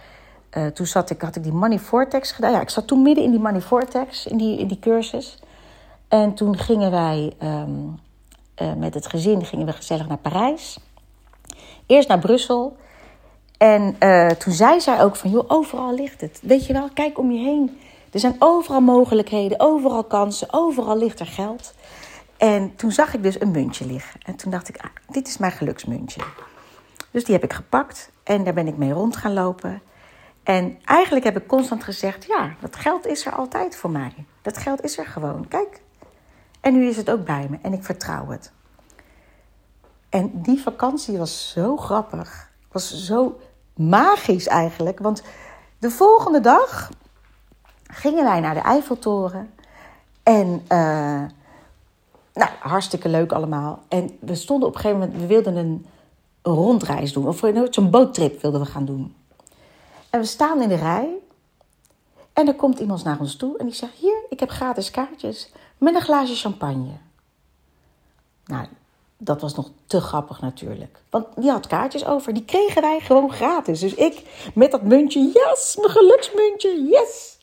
uh, 0.57 0.67
toen 0.67 0.87
zat 0.87 1.11
ik, 1.11 1.21
had 1.21 1.37
ik 1.37 1.43
die 1.43 1.53
Money 1.53 1.79
Vortex 1.79 2.33
gedaan. 2.33 2.53
Ja, 2.53 2.61
ik 2.61 2.71
zat 2.71 2.87
toen 2.87 3.03
midden 3.03 3.25
in 3.25 3.31
die 3.31 3.41
Money 3.41 3.61
Vortex, 3.61 4.27
in 4.27 4.37
die, 4.37 4.59
in 4.59 4.69
die 4.69 4.79
cursus. 4.79 5.39
En 6.09 6.35
toen 6.35 6.57
gingen 6.57 6.91
wij 6.91 7.37
um, 7.43 7.99
uh, 8.63 8.73
met 8.73 8.95
het 8.95 9.07
gezin 9.07 9.45
gingen 9.45 9.67
we 9.67 9.73
gezellig 9.73 10.09
naar 10.09 10.19
Parijs. 10.19 10.79
Eerst 11.87 12.09
naar 12.09 12.19
Brussel. 12.19 12.77
En 13.59 13.97
uh, 14.01 14.29
toen 14.29 14.53
zei 14.53 14.81
zij 14.81 15.03
ook 15.03 15.17
van, 15.17 15.31
joh, 15.31 15.45
overal 15.49 15.95
ligt 15.95 16.21
het. 16.21 16.41
Weet 16.43 16.67
je 16.67 16.73
wel, 16.73 16.89
kijk 16.95 17.19
om 17.19 17.31
je 17.31 17.39
heen. 17.39 17.79
Er 18.13 18.21
zijn 18.21 18.37
overal 18.39 18.81
mogelijkheden, 18.81 19.61
overal 19.61 20.05
kansen, 20.05 20.49
overal 20.51 20.99
ligt 20.99 21.21
er 21.21 21.27
geld. 21.27 21.75
En 22.37 22.77
toen 22.77 22.93
zag 22.93 23.15
ik 23.15 23.23
dus 23.23 23.41
een 23.41 23.51
muntje 23.51 23.87
liggen. 23.87 24.21
En 24.23 24.37
toen 24.37 24.51
dacht 24.51 24.69
ik, 24.69 24.77
ah, 24.77 24.91
dit 25.09 25.29
is 25.29 25.39
mijn 25.39 25.53
geluksmuntje. 25.53 26.21
Dus 27.11 27.25
die 27.25 27.35
heb 27.35 27.45
ik 27.45 27.53
gepakt 27.53 28.11
en 28.23 28.45
daar 28.45 28.55
ben 28.55 28.67
ik 28.67 28.77
mee 28.77 28.93
rond 28.93 29.17
gaan 29.17 29.33
lopen. 29.33 29.83
En 30.43 30.79
eigenlijk 30.85 31.25
heb 31.25 31.37
ik 31.37 31.47
constant 31.47 31.85
gezegd: 31.85 32.25
ja, 32.25 32.55
dat 32.61 32.77
geld 32.77 33.07
is 33.07 33.27
er 33.27 33.33
altijd 33.33 33.77
voor 33.77 33.91
mij. 33.91 34.13
Dat 34.43 34.59
geld 34.59 34.83
is 34.83 34.99
er 34.99 35.07
gewoon. 35.07 35.49
Kijk. 35.49 35.83
En 36.65 36.73
nu 36.73 36.87
is 36.89 36.97
het 36.97 37.11
ook 37.11 37.25
bij 37.25 37.47
me 37.51 37.59
en 37.63 37.73
ik 37.73 37.85
vertrouw 37.85 38.29
het. 38.29 38.53
En 40.09 40.31
die 40.43 40.63
vakantie 40.63 41.19
was 41.19 41.51
zo 41.51 41.77
grappig. 41.77 42.51
Was 42.73 43.05
zo 43.05 43.41
magisch 43.75 44.47
eigenlijk. 44.47 44.99
Want 44.99 45.23
de 45.79 45.91
volgende 45.91 46.41
dag 46.41 46.91
gingen 47.83 48.25
wij 48.25 48.41
naar 48.41 48.55
de 48.55 48.61
Eiffeltoren. 48.61 49.51
En 50.23 50.49
uh, 50.49 51.23
nou, 52.35 52.51
hartstikke 52.61 53.09
leuk 53.09 53.33
allemaal. 53.33 53.83
En 53.89 54.17
we 54.21 54.35
stonden 54.35 54.69
op 54.69 54.75
een 54.75 54.81
gegeven 54.81 55.01
moment, 55.01 55.21
we 55.21 55.27
wilden 55.27 55.57
een, 55.57 55.87
een 56.43 56.55
rondreis 56.55 57.13
doen. 57.13 57.29
Of 57.29 57.43
zo'n 57.71 57.91
boottrip 57.91 58.43
wilden 58.43 58.61
we 58.61 58.67
gaan 58.67 58.85
doen. 58.85 59.15
En 60.11 60.21
we 60.21 60.27
staan 60.27 60.63
in 60.63 60.69
de 60.69 60.75
rij. 60.75 61.09
En 62.33 62.49
er 62.49 62.55
komt 62.55 62.79
iemand 62.79 63.05
naar 63.05 63.21
ons 63.21 63.37
toe 63.37 63.59
en 63.59 63.65
die 63.65 63.75
zegt: 63.75 63.93
Hier, 63.93 64.25
ik 64.29 64.41
heb 64.41 64.51
gratis 64.51 64.91
kaartjes 64.91 65.53
met 65.85 65.95
een 65.95 66.01
glaasje 66.01 66.35
champagne. 66.35 66.91
Nou, 68.45 68.67
dat 69.17 69.41
was 69.41 69.55
nog 69.55 69.71
te 69.87 70.01
grappig 70.01 70.41
natuurlijk. 70.41 70.99
Want 71.11 71.27
die 71.37 71.51
had 71.51 71.67
kaartjes 71.67 72.05
over. 72.05 72.35
Die 72.35 72.45
kregen 72.45 72.83
wij 72.83 73.01
gewoon 73.01 73.33
gratis. 73.33 73.81
Dus 73.81 73.95
ik 73.95 74.23
met 74.55 74.71
dat 74.71 74.83
muntje, 74.83 75.21
yes, 75.21 75.77
mijn 75.77 75.91
geluksmuntje, 75.91 76.89
yes. 76.91 77.39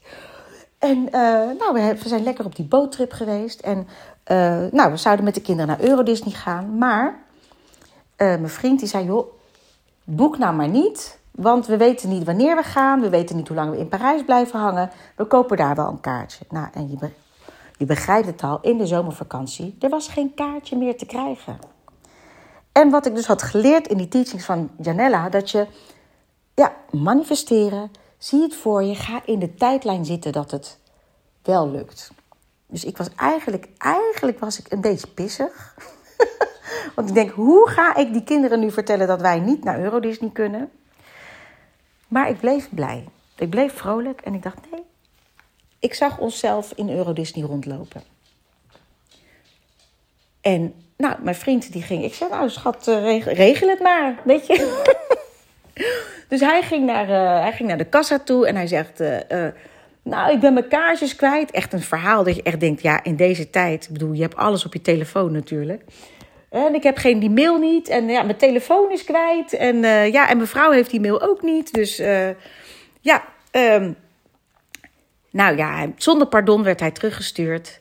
En 0.77 0.97
uh, 0.97 1.11
nou, 1.59 1.73
we, 1.73 1.95
zijn 2.05 2.23
lekker 2.23 2.45
op 2.45 2.55
die 2.55 2.65
boottrip 2.65 3.11
geweest. 3.11 3.59
En 3.59 3.77
uh, 3.77 4.71
nou, 4.71 4.91
we 4.91 4.97
zouden 4.97 5.25
met 5.25 5.35
de 5.35 5.41
kinderen 5.41 5.67
naar 5.67 5.87
Euro 5.89 6.03
Disney 6.03 6.33
gaan. 6.33 6.77
Maar 6.77 7.07
uh, 7.09 8.27
mijn 8.27 8.49
vriend 8.49 8.79
die 8.79 8.87
zei, 8.87 9.05
joh, 9.05 9.33
boek 10.03 10.37
nou 10.37 10.55
maar 10.55 10.69
niet. 10.69 11.19
Want 11.31 11.65
we 11.65 11.77
weten 11.77 12.09
niet 12.09 12.23
wanneer 12.23 12.55
we 12.55 12.63
gaan. 12.63 13.01
We 13.01 13.09
weten 13.09 13.35
niet 13.35 13.47
hoe 13.47 13.57
lang 13.57 13.71
we 13.71 13.77
in 13.77 13.87
Parijs 13.87 14.23
blijven 14.23 14.59
hangen. 14.59 14.89
We 15.15 15.25
kopen 15.25 15.57
daar 15.57 15.75
wel 15.75 15.87
een 15.87 15.99
kaartje. 15.99 16.45
Nou, 16.49 16.67
en 16.73 16.89
je, 16.89 17.09
je 17.81 17.87
begrijpt 17.87 18.27
het 18.27 18.43
al, 18.43 18.59
in 18.61 18.77
de 18.77 18.85
zomervakantie, 18.85 19.75
er 19.79 19.89
was 19.89 20.07
geen 20.07 20.33
kaartje 20.33 20.77
meer 20.77 20.97
te 20.97 21.05
krijgen. 21.05 21.59
En 22.71 22.89
wat 22.89 23.05
ik 23.05 23.15
dus 23.15 23.25
had 23.25 23.41
geleerd 23.41 23.87
in 23.87 23.97
die 23.97 24.07
teachings 24.07 24.45
van 24.45 24.69
Janella, 24.81 25.29
dat 25.29 25.51
je, 25.51 25.67
ja, 26.53 26.75
manifesteren, 26.91 27.91
zie 28.17 28.41
het 28.41 28.55
voor 28.55 28.83
je, 28.83 28.95
ga 28.95 29.21
in 29.25 29.39
de 29.39 29.53
tijdlijn 29.53 30.05
zitten 30.05 30.31
dat 30.31 30.51
het 30.51 30.79
wel 31.43 31.69
lukt. 31.69 32.11
Dus 32.67 32.85
ik 32.85 32.97
was 32.97 33.09
eigenlijk, 33.15 33.67
eigenlijk 33.77 34.39
was 34.39 34.59
ik 34.59 34.71
een 34.71 34.81
beetje 34.81 35.07
pissig. 35.07 35.75
Want 36.95 37.09
ik 37.09 37.15
denk, 37.15 37.31
hoe 37.31 37.69
ga 37.69 37.95
ik 37.95 38.13
die 38.13 38.23
kinderen 38.23 38.59
nu 38.59 38.71
vertellen 38.71 39.07
dat 39.07 39.21
wij 39.21 39.39
niet 39.39 39.63
naar 39.63 39.79
Euro 39.79 39.99
Disney 39.99 40.29
kunnen? 40.29 40.71
Maar 42.07 42.29
ik 42.29 42.39
bleef 42.39 42.69
blij. 42.69 43.07
Ik 43.35 43.49
bleef 43.49 43.73
vrolijk 43.73 44.21
en 44.21 44.33
ik 44.33 44.43
dacht, 44.43 44.71
nee, 44.71 44.83
ik 45.81 45.93
zag 45.93 46.17
onszelf 46.17 46.71
in 46.75 46.89
Euro 46.89 47.13
Disney 47.13 47.45
rondlopen. 47.45 48.01
En 50.41 50.73
nou, 50.97 51.15
mijn 51.21 51.35
vriend 51.35 51.71
die 51.71 51.81
ging. 51.81 52.03
Ik 52.03 52.13
zei, 52.13 52.29
nou 52.29 52.49
schat, 52.49 52.87
eh, 52.87 53.21
regel, 53.25 53.69
het 53.69 53.79
maar, 53.79 54.15
weet 54.23 54.47
je. 54.47 54.83
dus 56.29 56.39
hij 56.39 56.61
ging, 56.61 56.85
naar, 56.85 57.09
uh, 57.09 57.41
hij 57.41 57.51
ging 57.51 57.69
naar 57.69 57.77
de 57.77 57.85
kassa 57.85 58.19
toe 58.19 58.47
en 58.47 58.55
hij 58.55 58.67
zegt... 58.67 59.01
Uh, 59.01 59.17
nou, 60.03 60.31
ik 60.31 60.39
ben 60.39 60.53
mijn 60.53 60.67
kaartjes 60.67 61.15
kwijt. 61.15 61.51
Echt 61.51 61.73
een 61.73 61.81
verhaal 61.81 62.23
dat 62.23 62.35
je 62.35 62.43
echt 62.43 62.59
denkt, 62.59 62.81
ja, 62.81 63.03
in 63.03 63.15
deze 63.15 63.49
tijd... 63.49 63.83
Ik 63.83 63.91
bedoel, 63.91 64.13
je 64.13 64.21
hebt 64.21 64.35
alles 64.35 64.65
op 64.65 64.73
je 64.73 64.81
telefoon 64.81 65.31
natuurlijk. 65.31 65.83
En 66.49 66.75
ik 66.75 66.83
heb 66.83 66.97
geen 66.97 67.19
die 67.19 67.29
mail 67.29 67.57
niet. 67.57 67.87
En 67.87 68.07
ja, 68.07 68.23
mijn 68.23 68.37
telefoon 68.37 68.91
is 68.91 69.03
kwijt. 69.03 69.53
En 69.53 69.77
ja, 70.11 70.29
en 70.29 70.37
mijn 70.37 70.49
vrouw 70.49 70.71
heeft 70.71 70.89
die 70.89 70.99
mail 71.01 71.21
ook 71.21 71.41
niet. 71.41 71.73
Dus 71.73 71.97
ja, 73.01 73.23
um, 73.51 73.95
nou 75.31 75.57
ja, 75.57 75.91
zonder 75.95 76.27
pardon 76.27 76.63
werd 76.63 76.79
hij 76.79 76.91
teruggestuurd. 76.91 77.79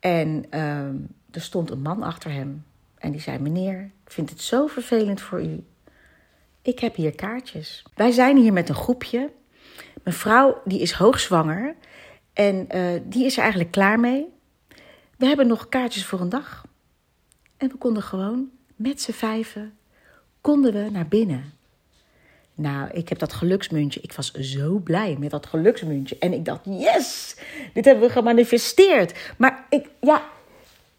En 0.00 0.44
ehm, 0.50 0.96
er 1.30 1.40
stond 1.40 1.70
een 1.70 1.82
man 1.82 2.02
achter 2.02 2.32
hem. 2.32 2.64
En 2.98 3.10
die 3.10 3.20
zei: 3.20 3.38
Meneer, 3.38 3.90
ik 4.04 4.12
vind 4.12 4.30
het 4.30 4.40
zo 4.40 4.66
vervelend 4.66 5.20
voor 5.20 5.42
u. 5.42 5.64
Ik 6.62 6.78
heb 6.78 6.94
hier 6.94 7.14
kaartjes. 7.14 7.84
Wij 7.94 8.10
zijn 8.10 8.36
hier 8.36 8.52
met 8.52 8.68
een 8.68 8.74
groepje. 8.74 9.30
Mijn 10.02 10.16
vrouw 10.16 10.60
die 10.64 10.80
is 10.80 10.92
hoogzwanger. 10.92 11.74
En 12.32 12.66
uh, 12.74 13.00
die 13.04 13.24
is 13.24 13.36
er 13.36 13.42
eigenlijk 13.42 13.70
klaar 13.70 14.00
mee. 14.00 14.26
We 15.16 15.26
hebben 15.26 15.46
nog 15.46 15.68
kaartjes 15.68 16.06
voor 16.06 16.20
een 16.20 16.28
dag. 16.28 16.64
En 17.56 17.68
we 17.68 17.76
konden 17.76 18.02
gewoon 18.02 18.48
met 18.76 19.00
z'n 19.00 19.12
vijven 19.12 19.78
konden 20.40 20.72
we 20.72 20.90
naar 20.90 21.08
binnen. 21.08 21.52
Nou, 22.60 22.88
ik 22.92 23.08
heb 23.08 23.18
dat 23.18 23.32
geluksmuntje. 23.32 24.00
Ik 24.00 24.12
was 24.12 24.32
zo 24.32 24.78
blij 24.78 25.16
met 25.18 25.30
dat 25.30 25.46
geluksmuntje. 25.46 26.16
En 26.18 26.32
ik 26.32 26.44
dacht, 26.44 26.60
yes, 26.64 27.36
dit 27.72 27.84
hebben 27.84 28.04
we 28.04 28.12
gemanifesteerd. 28.12 29.34
Maar 29.36 29.64
ik, 29.68 29.88
ja, 30.00 30.22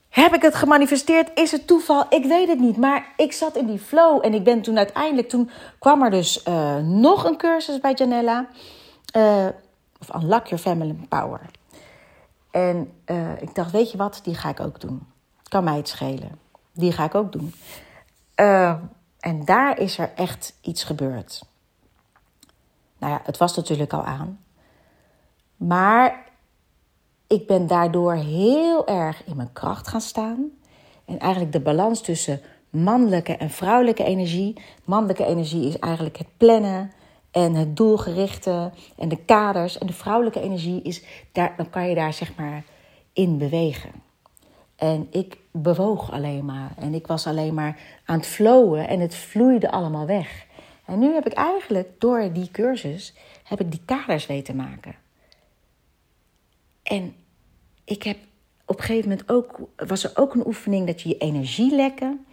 heb 0.10 0.34
ik 0.34 0.42
het 0.42 0.56
gemanifesteerd? 0.56 1.32
Is 1.34 1.52
het 1.52 1.68
toeval? 1.68 2.06
Ik 2.10 2.26
weet 2.26 2.48
het 2.48 2.60
niet. 2.60 2.78
Maar 2.78 3.14
ik 3.18 3.32
zat 3.32 3.56
in 3.56 3.66
die 3.66 3.80
flow. 3.80 4.26
En 4.26 4.34
ik 4.34 4.44
ben 4.44 4.62
toen 4.62 4.78
uiteindelijk, 4.78 5.30
toen 5.30 5.50
kwam 5.80 6.04
er 6.04 6.10
dus 6.10 6.46
uh, 6.48 6.78
nog 6.78 7.24
een 7.24 7.38
cursus 7.38 7.80
bij 7.80 7.94
Janella. 7.94 8.48
Uh, 9.18 9.48
of 10.00 10.16
Unlock 10.16 10.48
Your 10.48 10.64
Family 10.64 10.96
Power. 11.10 11.42
En 12.52 12.92
uh, 13.06 13.42
ik 13.42 13.56
dacht, 13.56 13.72
weet 13.72 13.92
je 13.92 13.98
wat, 13.98 14.20
die 14.24 14.36
ga 14.36 14.50
ik 14.50 14.60
ook 14.60 14.80
doen. 14.80 15.08
Kan 15.44 15.64
mij 15.64 15.78
het 15.78 15.88
schelen. 15.88 16.40
Die 16.74 16.92
ga 16.92 17.04
ik 17.04 17.16
ook 17.16 17.32
doen. 17.32 17.54
en 19.20 19.46
daar 19.46 19.80
is 19.80 19.98
er 19.98 20.12
echt 20.16 20.54
iets 20.62 20.84
gebeurd. 20.84 21.42
Nou 23.02 23.14
ja, 23.14 23.22
het 23.24 23.38
was 23.38 23.56
natuurlijk 23.56 23.94
al 23.94 24.04
aan. 24.04 24.40
Maar 25.56 26.30
ik 27.28 27.48
ben 27.48 27.68
daardoor 27.68 28.14
heel 28.14 28.88
erg 28.88 29.24
in 29.26 29.36
mijn 29.36 29.54
kracht 29.54 29.88
gaan 29.88 30.02
staan. 30.02 30.50
En 31.06 31.20
eigenlijk 31.20 31.52
de 31.52 31.60
balans 31.60 32.02
tussen 32.02 32.42
mannelijke 32.70 33.38
en 33.38 33.50
vrouwelijke 33.50 34.04
energie. 34.04 34.62
Mannelijke 34.84 35.26
energie 35.26 35.68
is 35.68 35.80
eigenlijk 35.80 36.18
het 36.18 36.28
plannen 36.38 36.92
en 37.32 37.54
het 37.54 37.78
doelgerichte 37.78 38.72
en 38.98 39.10
de 39.10 39.26
kaders. 39.26 39.78
En 39.78 39.88
de 39.88 39.94
vrouwelijke 39.94 40.42
energie 40.42 40.82
is, 40.82 41.04
daar, 41.32 41.54
dan 41.58 41.70
kan 41.70 41.90
je 41.90 41.96
daar 41.96 42.14
zeg 42.14 42.36
maar 42.36 42.64
in 43.14 43.38
bewegen. 43.38 43.92
En 44.76 45.08
ik 45.12 45.38
bewoog 45.52 46.12
alleen 46.12 46.46
maar. 46.46 46.72
En 46.78 46.94
ik 46.94 47.08
was 47.08 47.28
alleen 47.28 47.54
maar 47.54 47.80
aan 48.06 48.18
het 48.18 48.28
flowen 48.28 48.88
en 48.88 49.00
het 49.00 49.16
vloeide 49.16 49.72
allemaal 49.72 50.06
weg. 50.06 50.46
En 50.92 51.00
nu 51.00 51.14
heb 51.14 51.26
ik 51.26 51.34
eigenlijk 51.34 51.90
door 52.00 52.34
die 52.34 52.52
cursus 52.52 53.14
heb 53.44 53.60
ik 53.60 53.72
die 53.72 53.82
kaders 53.86 54.26
weten 54.26 54.56
maken. 54.56 54.96
En 56.84 57.16
ik 57.84 58.04
heb 58.04 58.18
op 58.66 58.78
een 58.78 58.84
gegeven 58.84 59.10
moment 59.10 59.30
ook, 59.30 59.60
was 59.76 60.04
er 60.04 60.12
ook 60.16 60.34
een 60.34 60.48
oefening 60.48 60.88
dat 60.88 61.02
je 61.02 61.10
je 61.10 61.18
energie 61.18 61.76
lekken. 61.76 62.26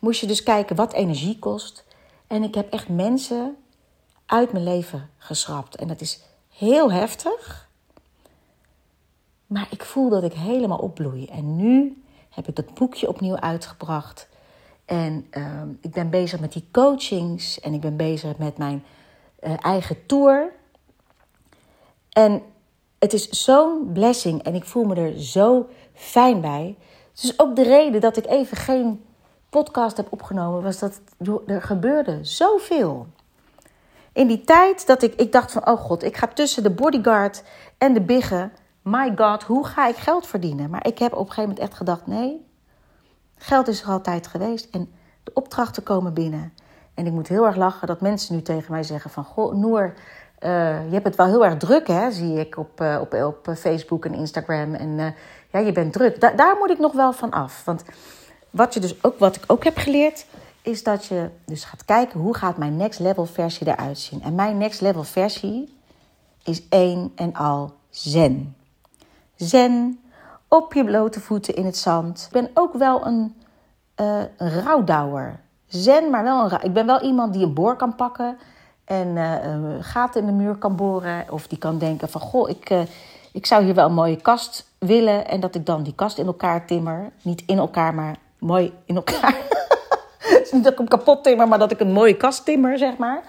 Moest 0.00 0.20
je 0.20 0.26
dus 0.26 0.42
kijken 0.42 0.76
wat 0.76 0.92
energie 0.92 1.38
kost. 1.38 1.84
En 2.26 2.42
ik 2.42 2.54
heb 2.54 2.72
echt 2.72 2.88
mensen 2.88 3.56
uit 4.26 4.52
mijn 4.52 4.64
leven 4.64 5.10
geschrapt. 5.16 5.76
En 5.76 5.88
dat 5.88 6.00
is 6.00 6.20
heel 6.48 6.92
heftig. 6.92 7.68
Maar 9.46 9.66
ik 9.70 9.84
voel 9.84 10.08
dat 10.08 10.22
ik 10.22 10.32
helemaal 10.32 10.78
opbloei. 10.78 11.26
En 11.26 11.56
nu 11.56 12.02
heb 12.30 12.48
ik 12.48 12.56
dat 12.56 12.74
boekje 12.74 13.08
opnieuw 13.08 13.36
uitgebracht. 13.36 14.28
En 14.92 15.26
uh, 15.30 15.62
ik 15.80 15.90
ben 15.90 16.10
bezig 16.10 16.40
met 16.40 16.52
die 16.52 16.68
coachings 16.72 17.60
en 17.60 17.74
ik 17.74 17.80
ben 17.80 17.96
bezig 17.96 18.38
met 18.38 18.58
mijn 18.58 18.84
uh, 19.40 19.52
eigen 19.58 20.06
tour. 20.06 20.52
En 22.10 22.42
het 22.98 23.12
is 23.12 23.28
zo'n 23.28 23.90
blessing 23.92 24.42
en 24.42 24.54
ik 24.54 24.64
voel 24.64 24.84
me 24.84 24.94
er 24.94 25.22
zo 25.22 25.68
fijn 25.94 26.40
bij. 26.40 26.76
Dus 27.12 27.38
ook 27.38 27.56
de 27.56 27.62
reden 27.62 28.00
dat 28.00 28.16
ik 28.16 28.26
even 28.26 28.56
geen 28.56 29.04
podcast 29.48 29.96
heb 29.96 30.06
opgenomen 30.10 30.62
was 30.62 30.78
dat 30.78 31.00
er 31.46 31.62
gebeurde 31.62 32.18
zoveel. 32.24 33.06
In 34.12 34.26
die 34.26 34.44
tijd 34.44 34.86
dat 34.86 35.02
ik, 35.02 35.14
ik 35.14 35.32
dacht 35.32 35.52
van, 35.52 35.66
oh 35.66 35.80
god, 35.80 36.02
ik 36.02 36.16
ga 36.16 36.26
tussen 36.26 36.62
de 36.62 36.70
bodyguard 36.70 37.42
en 37.78 37.94
de 37.94 38.02
biggen. 38.02 38.52
My 38.82 39.12
god, 39.16 39.42
hoe 39.42 39.66
ga 39.66 39.88
ik 39.88 39.96
geld 39.96 40.26
verdienen? 40.26 40.70
Maar 40.70 40.86
ik 40.86 40.98
heb 40.98 41.12
op 41.12 41.18
een 41.18 41.26
gegeven 41.26 41.48
moment 41.50 41.68
echt 41.68 41.74
gedacht, 41.76 42.06
nee, 42.06 42.50
Geld 43.42 43.68
is 43.68 43.82
er 43.82 43.88
altijd 43.88 44.26
geweest 44.26 44.68
en 44.70 44.92
de 45.22 45.30
opdrachten 45.34 45.82
komen 45.82 46.14
binnen. 46.14 46.52
En 46.94 47.06
ik 47.06 47.12
moet 47.12 47.28
heel 47.28 47.46
erg 47.46 47.56
lachen 47.56 47.86
dat 47.86 48.00
mensen 48.00 48.34
nu 48.34 48.42
tegen 48.42 48.72
mij 48.72 48.82
zeggen 48.82 49.10
van... 49.10 49.24
Goh, 49.24 49.54
Noor, 49.54 49.94
uh, 50.40 50.86
je 50.86 50.92
hebt 50.92 51.04
het 51.04 51.16
wel 51.16 51.26
heel 51.26 51.44
erg 51.44 51.56
druk, 51.56 51.86
hè, 51.86 52.10
zie 52.10 52.38
ik 52.38 52.58
op, 52.58 52.80
uh, 52.80 52.98
op, 53.00 53.14
op 53.14 53.56
Facebook 53.56 54.04
en 54.04 54.14
Instagram. 54.14 54.74
En 54.74 55.14
ja, 55.52 55.58
je 55.58 55.72
bent 55.72 55.92
druk. 55.92 56.20
Da 56.20 56.30
daar 56.30 56.56
moet 56.58 56.70
ik 56.70 56.78
nog 56.78 56.92
wel 56.92 57.12
van 57.12 57.30
af. 57.30 57.64
Want 57.64 57.84
wat, 58.50 58.74
je 58.74 58.80
dus 58.80 59.04
ook, 59.04 59.18
wat 59.18 59.36
ik 59.36 59.44
ook 59.46 59.64
heb 59.64 59.76
geleerd, 59.76 60.26
is 60.62 60.82
dat 60.82 61.06
je 61.06 61.28
dus 61.44 61.64
gaat 61.64 61.84
kijken... 61.84 62.20
hoe 62.20 62.36
gaat 62.36 62.56
mijn 62.56 62.76
next 62.76 62.98
level 62.98 63.26
versie 63.26 63.66
eruit 63.66 63.98
zien. 63.98 64.22
En 64.22 64.34
mijn 64.34 64.58
next 64.58 64.80
level 64.80 65.02
versie 65.02 65.78
is 66.44 66.68
één 66.68 67.12
en 67.14 67.34
al 67.34 67.74
zen. 67.90 68.56
Zen, 69.36 70.01
op 70.52 70.72
je 70.72 70.84
blote 70.84 71.20
voeten 71.20 71.54
in 71.54 71.64
het 71.64 71.76
zand. 71.76 72.24
Ik 72.26 72.32
ben 72.32 72.50
ook 72.54 72.72
wel 72.74 73.06
een, 73.06 73.34
uh, 74.00 74.22
een 74.36 74.62
rouwdouwer. 74.62 75.40
Zen, 75.66 76.10
maar 76.10 76.22
wel 76.22 76.52
een 76.52 76.60
Ik 76.62 76.72
ben 76.72 76.86
wel 76.86 77.00
iemand 77.00 77.32
die 77.32 77.44
een 77.44 77.54
boor 77.54 77.76
kan 77.76 77.94
pakken 77.94 78.38
en 78.84 79.16
uh, 79.16 79.84
gaten 79.84 80.20
in 80.20 80.26
de 80.26 80.32
muur 80.32 80.54
kan 80.54 80.76
boren. 80.76 81.26
Of 81.30 81.46
die 81.46 81.58
kan 81.58 81.78
denken 81.78 82.08
van, 82.08 82.20
goh, 82.20 82.48
ik, 82.50 82.70
ik 83.32 83.46
zou 83.46 83.64
hier 83.64 83.74
wel 83.74 83.86
een 83.86 83.94
mooie 83.94 84.20
kast 84.20 84.66
willen. 84.78 85.28
En 85.28 85.40
dat 85.40 85.54
ik 85.54 85.66
dan 85.66 85.82
die 85.82 85.94
kast 85.94 86.18
in 86.18 86.26
elkaar 86.26 86.66
timmer. 86.66 87.10
Niet 87.22 87.42
in 87.46 87.58
elkaar, 87.58 87.94
maar 87.94 88.16
mooi 88.38 88.72
in 88.84 88.96
elkaar. 88.96 89.36
niet 90.52 90.64
dat 90.64 90.72
ik 90.72 90.78
hem 90.78 90.88
kapot 90.88 91.22
timmer, 91.22 91.48
maar 91.48 91.58
dat 91.58 91.70
ik 91.70 91.80
een 91.80 91.92
mooie 91.92 92.16
kast 92.16 92.44
timmer, 92.44 92.78
zeg 92.78 92.96
maar. 92.96 93.22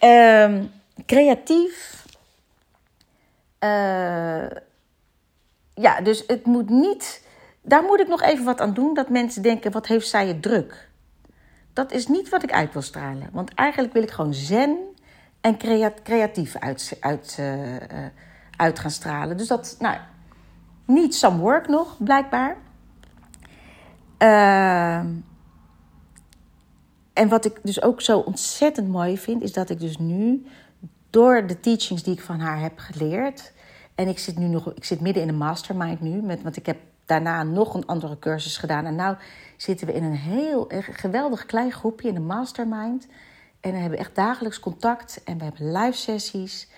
Uh, 0.00 0.60
creatief. 1.06 2.04
Ja, 5.80 6.00
dus 6.00 6.24
het 6.26 6.46
moet 6.46 6.70
niet. 6.70 7.24
Daar 7.62 7.82
moet 7.82 8.00
ik 8.00 8.08
nog 8.08 8.22
even 8.22 8.44
wat 8.44 8.60
aan 8.60 8.74
doen. 8.74 8.94
Dat 8.94 9.08
mensen 9.08 9.42
denken: 9.42 9.72
wat 9.72 9.86
heeft 9.86 10.08
zij 10.08 10.28
het 10.28 10.42
druk? 10.42 10.88
Dat 11.72 11.92
is 11.92 12.06
niet 12.06 12.28
wat 12.28 12.42
ik 12.42 12.52
uit 12.52 12.72
wil 12.72 12.82
stralen. 12.82 13.28
Want 13.32 13.54
eigenlijk 13.54 13.92
wil 13.92 14.02
ik 14.02 14.10
gewoon 14.10 14.34
zen 14.34 14.78
en 15.40 15.56
creatief 16.02 16.56
uit, 16.56 16.96
uit, 17.00 17.36
uh, 17.40 17.76
uit 18.56 18.78
gaan 18.78 18.90
stralen. 18.90 19.36
Dus 19.36 19.48
dat, 19.48 19.76
nou, 19.78 19.96
niet 20.84 21.14
some 21.14 21.38
work 21.38 21.68
nog, 21.68 21.96
blijkbaar. 21.98 22.56
Ehm, 24.18 25.06
en 27.12 27.28
wat 27.28 27.44
ik 27.44 27.58
dus 27.62 27.82
ook 27.82 28.00
zo 28.00 28.18
ontzettend 28.18 28.88
mooi 28.88 29.18
vind, 29.18 29.42
is 29.42 29.52
dat 29.52 29.70
ik 29.70 29.80
dus 29.80 29.98
nu 29.98 30.46
door 31.10 31.46
de 31.46 31.60
teachings 31.60 32.02
die 32.02 32.12
ik 32.12 32.20
van 32.20 32.40
haar 32.40 32.60
heb 32.60 32.78
geleerd. 32.78 33.52
En 33.96 34.08
ik 34.08 34.18
zit 34.18 34.38
nu 34.38 34.46
nog, 34.46 34.74
ik 34.74 34.84
zit 34.84 35.00
midden 35.00 35.22
in 35.22 35.28
een 35.28 35.36
mastermind 35.36 36.00
nu, 36.00 36.22
met, 36.22 36.42
want 36.42 36.56
ik 36.56 36.66
heb 36.66 36.78
daarna 37.06 37.42
nog 37.42 37.74
een 37.74 37.86
andere 37.86 38.18
cursus 38.18 38.56
gedaan. 38.56 38.84
En 38.84 38.96
nu 38.96 39.16
zitten 39.56 39.86
we 39.86 39.92
in 39.92 40.04
een 40.04 40.16
heel 40.16 40.70
geweldig 40.90 41.46
klein 41.46 41.72
groepje 41.72 42.08
in 42.08 42.14
de 42.14 42.20
mastermind. 42.20 43.06
En 43.60 43.72
we 43.72 43.78
hebben 43.78 43.98
echt 43.98 44.14
dagelijks 44.14 44.60
contact 44.60 45.22
en 45.24 45.38
we 45.38 45.44
hebben 45.44 45.72
live 45.72 45.96
sessies. 45.96 46.68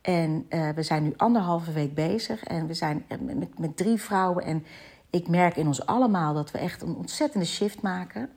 En 0.00 0.46
uh, 0.48 0.68
we 0.68 0.82
zijn 0.82 1.02
nu 1.02 1.12
anderhalve 1.16 1.72
week 1.72 1.94
bezig 1.94 2.44
en 2.44 2.66
we 2.66 2.74
zijn 2.74 3.04
met, 3.18 3.58
met 3.58 3.76
drie 3.76 4.00
vrouwen. 4.00 4.44
En 4.44 4.64
ik 5.10 5.28
merk 5.28 5.56
in 5.56 5.66
ons 5.66 5.86
allemaal 5.86 6.34
dat 6.34 6.50
we 6.50 6.58
echt 6.58 6.82
een 6.82 6.96
ontzettende 6.96 7.46
shift 7.46 7.82
maken. 7.82 8.30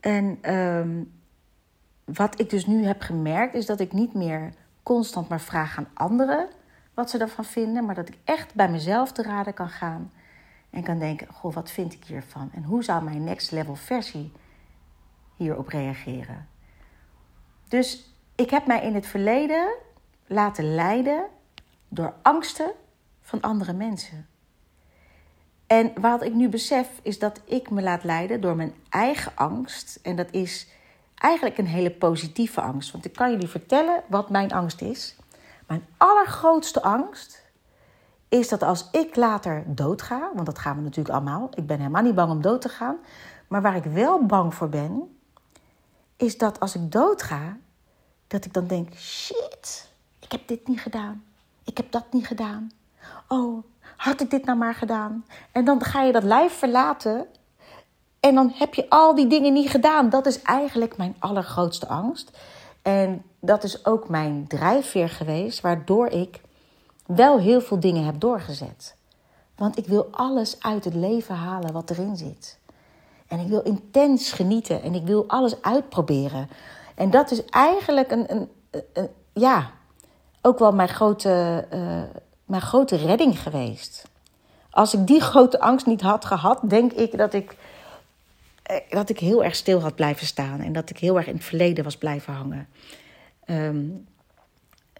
En 0.00 0.54
um, 0.54 1.12
wat 2.04 2.40
ik 2.40 2.50
dus 2.50 2.66
nu 2.66 2.84
heb 2.84 3.00
gemerkt, 3.00 3.54
is 3.54 3.66
dat 3.66 3.80
ik 3.80 3.92
niet 3.92 4.14
meer 4.14 4.52
constant 4.82 5.28
maar 5.28 5.40
vraag 5.40 5.78
aan 5.78 5.88
anderen 5.94 6.48
wat 7.00 7.10
ze 7.10 7.18
ervan 7.18 7.44
vinden, 7.44 7.84
maar 7.84 7.94
dat 7.94 8.08
ik 8.08 8.18
echt 8.24 8.54
bij 8.54 8.70
mezelf 8.70 9.12
te 9.12 9.22
raden 9.22 9.54
kan 9.54 9.68
gaan 9.68 10.12
en 10.70 10.82
kan 10.82 10.98
denken: 10.98 11.28
Goh, 11.32 11.54
wat 11.54 11.70
vind 11.70 11.92
ik 11.92 12.04
hiervan? 12.04 12.50
En 12.54 12.62
hoe 12.62 12.84
zou 12.84 13.04
mijn 13.04 13.24
next 13.24 13.50
level 13.50 13.74
versie 13.74 14.32
hierop 15.36 15.68
reageren? 15.68 16.48
Dus 17.68 18.14
ik 18.34 18.50
heb 18.50 18.66
mij 18.66 18.82
in 18.82 18.94
het 18.94 19.06
verleden 19.06 19.74
laten 20.26 20.74
leiden 20.74 21.26
door 21.88 22.14
angsten 22.22 22.72
van 23.20 23.40
andere 23.40 23.72
mensen. 23.72 24.26
En 25.66 25.92
wat 26.00 26.22
ik 26.22 26.34
nu 26.34 26.48
besef 26.48 26.88
is 27.02 27.18
dat 27.18 27.40
ik 27.44 27.70
me 27.70 27.82
laat 27.82 28.04
leiden 28.04 28.40
door 28.40 28.56
mijn 28.56 28.74
eigen 28.88 29.32
angst. 29.34 29.98
En 30.02 30.16
dat 30.16 30.30
is 30.30 30.66
eigenlijk 31.14 31.58
een 31.58 31.66
hele 31.66 31.90
positieve 31.90 32.60
angst. 32.60 32.92
Want 32.92 33.04
ik 33.04 33.12
kan 33.12 33.30
jullie 33.30 33.48
vertellen 33.48 34.02
wat 34.08 34.30
mijn 34.30 34.52
angst 34.52 34.80
is. 34.80 35.16
Mijn 35.70 35.86
allergrootste 35.96 36.82
angst 36.82 37.42
is 38.28 38.48
dat 38.48 38.62
als 38.62 38.88
ik 38.90 39.16
later 39.16 39.64
doodga, 39.66 40.30
want 40.34 40.46
dat 40.46 40.58
gaan 40.58 40.76
we 40.76 40.82
natuurlijk 40.82 41.14
allemaal. 41.14 41.50
Ik 41.54 41.66
ben 41.66 41.78
helemaal 41.78 42.02
niet 42.02 42.14
bang 42.14 42.30
om 42.30 42.42
dood 42.42 42.60
te 42.60 42.68
gaan. 42.68 42.96
Maar 43.48 43.62
waar 43.62 43.76
ik 43.76 43.84
wel 43.84 44.26
bang 44.26 44.54
voor 44.54 44.68
ben, 44.68 45.18
is 46.16 46.38
dat 46.38 46.60
als 46.60 46.74
ik 46.74 46.92
doodga, 46.92 47.56
dat 48.26 48.44
ik 48.44 48.52
dan 48.52 48.66
denk: 48.66 48.94
shit, 48.94 49.92
ik 50.18 50.32
heb 50.32 50.48
dit 50.48 50.68
niet 50.68 50.80
gedaan. 50.80 51.24
Ik 51.64 51.76
heb 51.76 51.92
dat 51.92 52.12
niet 52.12 52.26
gedaan. 52.26 52.70
Oh, 53.28 53.64
had 53.96 54.20
ik 54.20 54.30
dit 54.30 54.44
nou 54.44 54.58
maar 54.58 54.74
gedaan? 54.74 55.24
En 55.52 55.64
dan 55.64 55.82
ga 55.82 56.02
je 56.02 56.12
dat 56.12 56.24
lijf 56.24 56.52
verlaten 56.58 57.26
en 58.20 58.34
dan 58.34 58.52
heb 58.54 58.74
je 58.74 58.88
al 58.88 59.14
die 59.14 59.26
dingen 59.26 59.52
niet 59.52 59.70
gedaan. 59.70 60.10
Dat 60.10 60.26
is 60.26 60.42
eigenlijk 60.42 60.96
mijn 60.96 61.16
allergrootste 61.18 61.88
angst. 61.88 62.38
En 62.82 63.22
dat 63.40 63.64
is 63.64 63.86
ook 63.86 64.08
mijn 64.08 64.46
drijfveer 64.48 65.08
geweest, 65.08 65.60
waardoor 65.60 66.06
ik 66.06 66.40
wel 67.06 67.38
heel 67.38 67.60
veel 67.60 67.80
dingen 67.80 68.04
heb 68.04 68.20
doorgezet. 68.20 68.96
Want 69.56 69.78
ik 69.78 69.86
wil 69.86 70.08
alles 70.10 70.56
uit 70.60 70.84
het 70.84 70.94
leven 70.94 71.34
halen 71.34 71.72
wat 71.72 71.90
erin 71.90 72.16
zit. 72.16 72.58
En 73.26 73.38
ik 73.40 73.48
wil 73.48 73.60
intens 73.62 74.32
genieten 74.32 74.82
en 74.82 74.94
ik 74.94 75.06
wil 75.06 75.24
alles 75.26 75.62
uitproberen. 75.62 76.48
En 76.94 77.10
dat 77.10 77.30
is 77.30 77.44
eigenlijk 77.44 78.10
een, 78.10 78.32
een, 78.32 78.48
een 78.92 79.08
ja, 79.32 79.70
ook 80.42 80.58
wel 80.58 80.72
mijn 80.72 80.88
grote, 80.88 81.66
uh, 81.74 82.02
mijn 82.44 82.62
grote 82.62 82.96
redding 82.96 83.42
geweest. 83.42 84.08
Als 84.70 84.94
ik 84.94 85.06
die 85.06 85.20
grote 85.20 85.60
angst 85.60 85.86
niet 85.86 86.00
had 86.00 86.24
gehad, 86.24 86.60
denk 86.64 86.92
ik 86.92 87.18
dat 87.18 87.32
ik 87.32 87.50
eh, 87.52 87.58
dat 88.88 89.10
ik 89.10 89.18
heel 89.18 89.44
erg 89.44 89.54
stil 89.54 89.80
had 89.80 89.94
blijven 89.94 90.26
staan 90.26 90.60
en 90.60 90.72
dat 90.72 90.90
ik 90.90 90.98
heel 90.98 91.16
erg 91.16 91.26
in 91.26 91.34
het 91.34 91.44
verleden 91.44 91.84
was 91.84 91.96
blijven 91.96 92.32
hangen. 92.32 92.68
Ehm, 93.44 93.86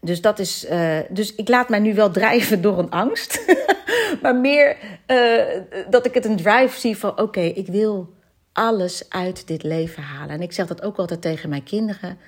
dus 0.00 0.20
dat 0.20 0.38
is. 0.38 0.70
Uh, 0.70 0.98
dus 1.08 1.34
ik 1.34 1.48
laat 1.48 1.68
mij 1.68 1.78
nu 1.78 1.94
wel 1.94 2.10
drijven 2.10 2.62
door 2.62 2.78
een 2.78 2.90
angst. 2.90 3.44
maar 4.22 4.36
meer 4.36 4.76
uh, 5.06 5.62
dat 5.90 6.06
ik 6.06 6.14
het 6.14 6.24
een 6.24 6.36
drive 6.36 6.78
zie 6.78 6.96
van: 6.96 7.20
oké, 7.20 7.40
ik 7.40 7.66
wil 7.66 8.14
alles 8.52 9.08
uit 9.08 9.46
dit 9.46 9.62
leven 9.62 10.02
halen. 10.02 10.34
En 10.34 10.42
ik 10.42 10.52
zeg 10.52 10.66
dat 10.66 10.82
ook 10.82 10.96
altijd 10.96 11.22
tegen 11.22 11.48
mijn 11.48 11.62
kinderen. 11.62 12.18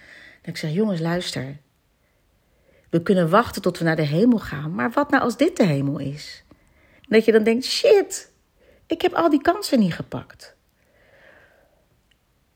Dat 0.40 0.50
ik 0.50 0.56
zeg: 0.56 0.72
jongens, 0.72 1.00
luister. 1.00 1.56
We 2.90 3.02
kunnen 3.02 3.30
wachten 3.30 3.62
tot 3.62 3.78
we 3.78 3.84
naar 3.84 3.96
de 3.96 4.06
hemel 4.06 4.38
gaan. 4.38 4.74
Maar 4.74 4.90
wat 4.90 5.10
nou 5.10 5.22
als 5.22 5.36
dit 5.36 5.56
de 5.56 5.64
hemel 5.64 5.98
is? 5.98 6.44
dat 7.08 7.24
je 7.24 7.32
dan 7.32 7.42
denkt: 7.42 7.64
shit, 7.64 8.32
ik 8.86 9.02
heb 9.02 9.12
al 9.12 9.30
die 9.30 9.42
kansen 9.42 9.78
niet 9.78 9.94
gepakt. 9.94 10.56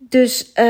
Dus, 0.09 0.51
uh, 0.55 0.65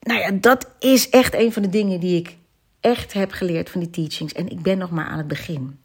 nou 0.00 0.20
ja, 0.20 0.30
dat 0.30 0.70
is 0.78 1.08
echt 1.10 1.34
een 1.34 1.52
van 1.52 1.62
de 1.62 1.68
dingen 1.68 2.00
die 2.00 2.18
ik 2.18 2.36
echt 2.80 3.12
heb 3.12 3.30
geleerd 3.30 3.70
van 3.70 3.80
die 3.80 3.90
teachings. 3.90 4.32
En 4.32 4.48
ik 4.48 4.62
ben 4.62 4.78
nog 4.78 4.90
maar 4.90 5.06
aan 5.06 5.18
het 5.18 5.28
begin. 5.28 5.80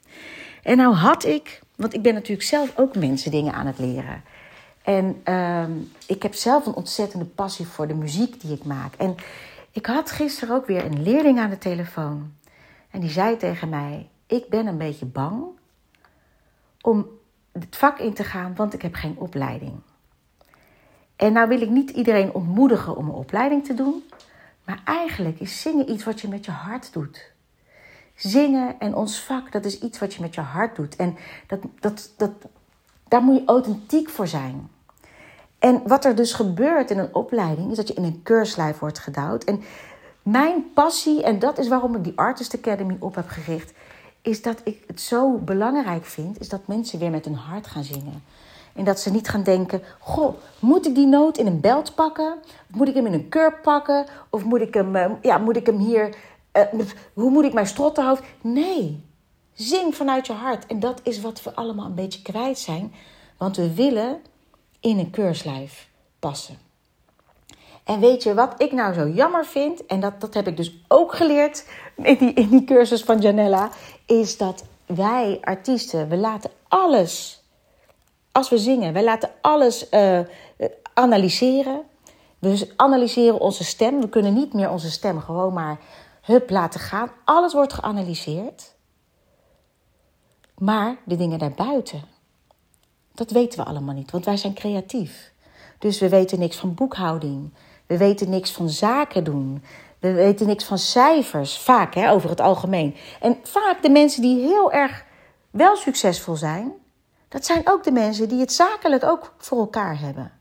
En 0.64 0.78
nou 0.78 0.94
had 0.94 1.26
ik, 1.26 1.62
want 1.76 1.94
ik 1.94 2.02
ben 2.02 2.14
natuurlijk 2.14 2.48
zelf 2.48 2.78
ook 2.78 2.96
mensen 2.96 3.32
dingen 3.32 3.54
aan 3.54 3.66
het 3.66 3.80
leren. 3.80 4.24
En 4.82 5.22
uh, 5.26 5.66
ik 6.08 6.24
heb 6.24 6.34
zelf 6.34 6.66
een 6.66 6.74
ontzettende 6.74 7.26
passie 7.26 7.68
voor 7.68 7.88
de 7.88 7.94
muziek 7.94 8.42
die 8.42 8.54
ik 8.54 8.64
maak. 8.64 8.96
En 8.96 9.16
ik 9.72 9.86
had 9.86 10.12
gisteren 10.12 10.56
ook 10.56 10.66
weer 10.66 10.86
een 10.86 11.04
leerling 11.04 11.40
aan 11.40 11.50
de 11.50 11.58
telefoon. 11.58 12.34
En 12.90 13.00
die 13.00 13.10
zei 13.10 13.38
tegen 13.38 13.70
mij: 13.70 14.10
Ik 14.28 14.50
ben 14.50 14.68
een 14.68 14.78
beetje 14.78 15.06
bang 15.06 15.44
om 16.82 17.08
het 17.52 17.78
vak 17.78 18.00
in 18.00 18.14
te 18.14 18.24
gaan, 18.24 18.56
want 18.56 18.74
ik 18.74 18.82
heb 18.82 18.94
geen 18.94 19.18
opleiding. 19.18 19.74
En 21.22 21.34
nou 21.34 21.48
wil 21.48 21.62
ik 21.62 21.70
niet 21.70 21.90
iedereen 21.90 22.34
ontmoedigen 22.34 22.98
om 22.98 23.08
een 23.08 23.16
opleiding 23.16 23.66
te 23.66 23.74
doen. 23.74 24.04
Maar 24.66 24.82
eigenlijk 24.86 25.40
is 25.40 25.62
zingen 25.62 25.92
iets 25.92 26.04
wat 26.04 26.22
je 26.22 26.28
met 26.28 26.46
je 26.46 26.52
hart 26.52 26.94
doet. 26.94 27.32
Zingen 28.16 28.80
en 28.80 28.96
ons 28.96 29.20
vak, 29.20 29.52
dat 29.52 29.66
is 29.66 29.80
iets 29.80 30.00
wat 30.00 30.14
je 30.14 30.22
met 30.22 30.36
je 30.36 30.42
hart 30.42 30.76
doet. 30.76 30.96
En 30.96 31.18
dat, 31.48 31.60
dat, 31.80 32.14
dat, 32.18 32.32
daar 33.08 33.22
moet 33.22 33.40
je 33.40 33.46
authentiek 33.46 34.10
voor 34.10 34.28
zijn. 34.28 34.70
En 35.60 35.82
wat 35.88 36.06
er 36.06 36.16
dus 36.16 36.34
gebeurt 36.34 36.92
in 36.92 36.98
een 36.98 37.16
opleiding, 37.16 37.72
is 37.72 37.78
dat 37.78 37.88
je 37.88 37.94
in 37.94 38.04
een 38.04 38.24
keurslijf 38.24 38.80
wordt 38.80 39.00
gedouwd. 39.00 39.44
En 39.44 39.62
mijn 40.24 40.74
passie, 40.74 41.24
en 41.24 41.40
dat 41.40 41.58
is 41.58 41.68
waarom 41.68 41.96
ik 41.96 42.04
die 42.04 42.18
Artist 42.18 42.58
Academy 42.58 42.98
op 43.00 43.16
heb 43.16 43.28
gericht, 43.28 43.74
is 44.22 44.42
dat 44.42 44.62
ik 44.64 44.84
het 44.88 45.02
zo 45.02 45.38
belangrijk 45.38 46.06
vind, 46.06 46.40
is 46.40 46.50
dat 46.50 46.68
mensen 46.68 47.00
weer 47.00 47.12
met 47.12 47.26
hun 47.26 47.36
hart 47.36 47.68
gaan 47.68 47.84
zingen. 47.84 48.24
En 48.74 48.84
dat 48.84 49.00
ze 49.00 49.12
niet 49.12 49.30
gaan 49.30 49.44
denken: 49.44 49.82
Goh, 50.00 50.36
moet 50.60 50.88
ik 50.88 50.96
die 50.96 51.08
noot 51.08 51.38
in 51.38 51.48
een 51.48 51.60
belt 51.60 51.96
pakken? 51.96 52.38
Of 52.70 52.76
moet 52.78 52.88
ik 52.88 52.96
hem 52.96 53.06
in 53.06 53.14
een 53.14 53.30
kurk 53.30 53.62
pakken? 53.62 54.06
Of 54.30 54.44
moet 54.44 54.62
ik 54.62 54.74
hem, 54.74 54.96
eh, 54.96 55.12
ja, 55.22 55.38
moet 55.38 55.56
ik 55.56 55.66
hem 55.66 55.78
hier. 55.78 56.16
Uh, 56.54 56.82
hoe 57.14 57.30
moet 57.30 57.44
ik 57.44 57.54
mijn 57.54 57.68
strottenhoofd? 57.68 58.24
Nee, 58.42 59.04
zing 59.54 59.96
vanuit 59.96 60.28
je 60.28 60.34
hart. 60.34 60.66
En 60.66 60.80
dat 60.80 61.00
is 61.04 61.22
wat 61.22 61.44
we 61.44 61.56
allemaal 61.56 61.86
een 61.86 61.96
beetje 61.96 62.22
kwijt 62.22 62.60
zijn. 62.60 62.94
Want 63.38 63.56
we 63.56 63.74
willen 63.74 64.22
in 64.80 65.00
een 65.00 65.10
keurslijf 65.10 65.90
passen. 66.20 66.58
En 67.84 68.00
weet 68.00 68.24
je 68.24 68.34
wat 68.34 68.54
ik 68.58 68.72
nou 68.72 68.94
zo 68.94 69.08
jammer 69.08 69.46
vind? 69.46 69.86
En 69.86 70.00
dat, 70.00 70.22
dat 70.22 70.34
heb 70.34 70.48
ik 70.48 70.58
dus 70.58 70.84
ook 70.88 71.16
geleerd 71.16 71.68
in 71.96 72.18
die, 72.18 72.34
in 72.34 72.50
die 72.50 72.64
cursus 72.64 73.04
van 73.04 73.20
Janella. 73.20 73.70
Is 74.06 74.38
dat 74.38 74.64
wij 74.86 75.38
artiesten, 75.42 76.10
we 76.10 76.18
laten 76.18 76.52
alles 76.68 77.41
als 78.32 78.50
we 78.50 78.58
zingen, 78.58 78.94
wij 78.94 79.04
laten 79.04 79.30
alles 79.42 79.90
uh, 79.92 80.20
analyseren. 80.94 81.82
We 82.40 82.74
analyseren 82.76 83.40
onze 83.40 83.64
stem. 83.64 84.02
We 84.02 84.10
kunnen 84.10 84.34
niet 84.34 84.54
meer 84.54 84.70
onze 84.70 84.92
stem 84.92 85.20
gewoon 85.20 85.54
maar 85.54 85.80
hup 86.22 86.50
laten 86.50 86.80
gaan. 86.80 87.12
Alles 87.26 87.54
wordt 87.54 87.74
geanalyseerd. 87.74 88.76
Maar 90.58 90.98
de 91.06 91.16
dingen 91.16 91.40
daarbuiten, 91.40 92.02
dat 93.14 93.32
weten 93.32 93.60
we 93.60 93.66
allemaal 93.66 93.96
niet, 93.96 94.12
want 94.12 94.26
wij 94.26 94.38
zijn 94.38 94.54
creatief. 94.54 95.34
Dus 95.80 96.00
we 96.00 96.10
weten 96.10 96.40
niks 96.40 96.58
van 96.58 96.74
boekhouding. 96.74 97.54
We 97.88 97.98
weten 97.98 98.30
niks 98.30 98.52
van 98.52 98.70
zaken 98.70 99.24
doen. 99.24 99.64
We 100.00 100.14
weten 100.14 100.48
niks 100.48 100.64
van 100.66 100.78
cijfers, 100.78 101.58
vaak 101.58 101.96
hè, 101.96 102.12
over 102.12 102.30
het 102.30 102.40
algemeen. 102.40 102.96
En 103.20 103.38
vaak 103.44 103.82
de 103.82 103.90
mensen 103.90 104.22
die 104.22 104.40
heel 104.40 104.72
erg 104.72 105.06
wel 105.50 105.76
succesvol 105.76 106.36
zijn, 106.36 106.74
dat 107.32 107.46
zijn 107.46 107.62
ook 107.64 107.84
de 107.84 107.92
mensen 107.92 108.30
die 108.30 108.40
het 108.40 108.54
zakelijk 108.54 109.04
ook 109.04 109.34
voor 109.38 109.60
elkaar 109.60 110.00
hebben. 110.00 110.32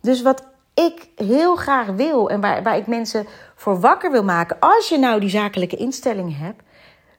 Dus 0.00 0.22
wat 0.22 0.44
ik 0.74 1.08
heel 1.14 1.56
graag 1.56 1.86
wil 1.86 2.30
en 2.30 2.40
waar, 2.40 2.62
waar 2.62 2.76
ik 2.76 2.86
mensen 2.86 3.26
voor 3.54 3.80
wakker 3.80 4.10
wil 4.10 4.24
maken, 4.24 4.56
als 4.60 4.88
je 4.88 4.98
nou 4.98 5.20
die 5.20 5.28
zakelijke 5.28 5.76
instelling 5.76 6.38
hebt 6.38 6.62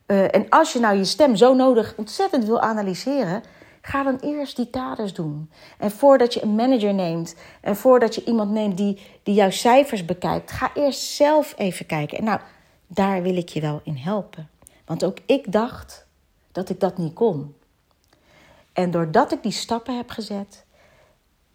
uh, 0.08 0.36
en 0.36 0.50
als 0.50 0.74
je 0.74 0.80
nou 0.80 0.98
je 0.98 1.04
stem 1.04 1.36
zo 1.36 1.54
nodig 1.54 1.94
ontzettend 1.98 2.46
wil 2.46 2.62
analyseren, 2.62 3.44
ga 3.82 4.04
dan 4.04 4.17
eerst 4.22 4.56
die 4.56 4.70
kaders 4.70 5.13
doen. 5.13 5.52
En 5.78 5.91
voordat 5.91 6.34
je 6.34 6.44
een 6.44 6.56
manager 6.56 6.94
neemt 6.94 7.36
en 7.62 7.76
voordat 7.76 8.15
je 8.15 8.24
iemand 8.24 8.52
neemt 8.52 8.78
die, 8.78 9.02
die 9.24 9.34
jouw 9.34 9.50
cijfers 9.50 10.06
bekijkt, 10.06 10.52
ga 10.52 10.72
eerst 10.74 11.02
zelf 11.02 11.54
even 11.58 11.86
kijken. 11.86 12.17
En 12.17 12.24
nou, 12.24 12.39
daar 12.88 13.22
wil 13.22 13.38
ik 13.38 13.50
je 13.50 13.62
wel 13.62 13.82
in 13.84 13.96
helpen. 13.96 14.50
Want 14.86 15.04
ook 15.04 15.17
ik 15.26 15.52
dacht 15.52 16.06
dat 16.52 16.70
ik 16.70 16.80
dat 16.80 16.98
niet 16.98 17.13
kon. 17.13 17.56
En 18.82 18.91
doordat 18.91 19.32
ik 19.32 19.44
die 19.44 19.52
stappen 19.52 19.98
heb 19.98 20.10
gezet, 20.10 20.65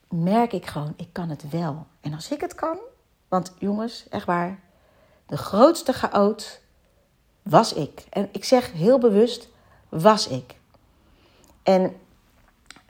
merk 0.08 0.52
ik 0.52 0.66
gewoon, 0.66 0.94
ik 0.96 1.08
kan 1.12 1.28
het 1.28 1.50
wel. 1.50 1.86
En 2.00 2.14
als 2.14 2.30
ik 2.30 2.40
het 2.40 2.54
kan, 2.54 2.78
want 3.28 3.54
jongens, 3.58 4.08
echt 4.08 4.26
waar, 4.26 4.60
de 5.26 5.36
grootste 5.36 5.92
chaot 5.92 6.60
was 7.42 7.72
ik. 7.72 8.04
En 8.10 8.28
ik 8.32 8.44
zeg 8.44 8.72
heel 8.72 8.98
bewust, 8.98 9.48
was 9.88 10.28
ik. 10.28 10.54
En 11.62 11.96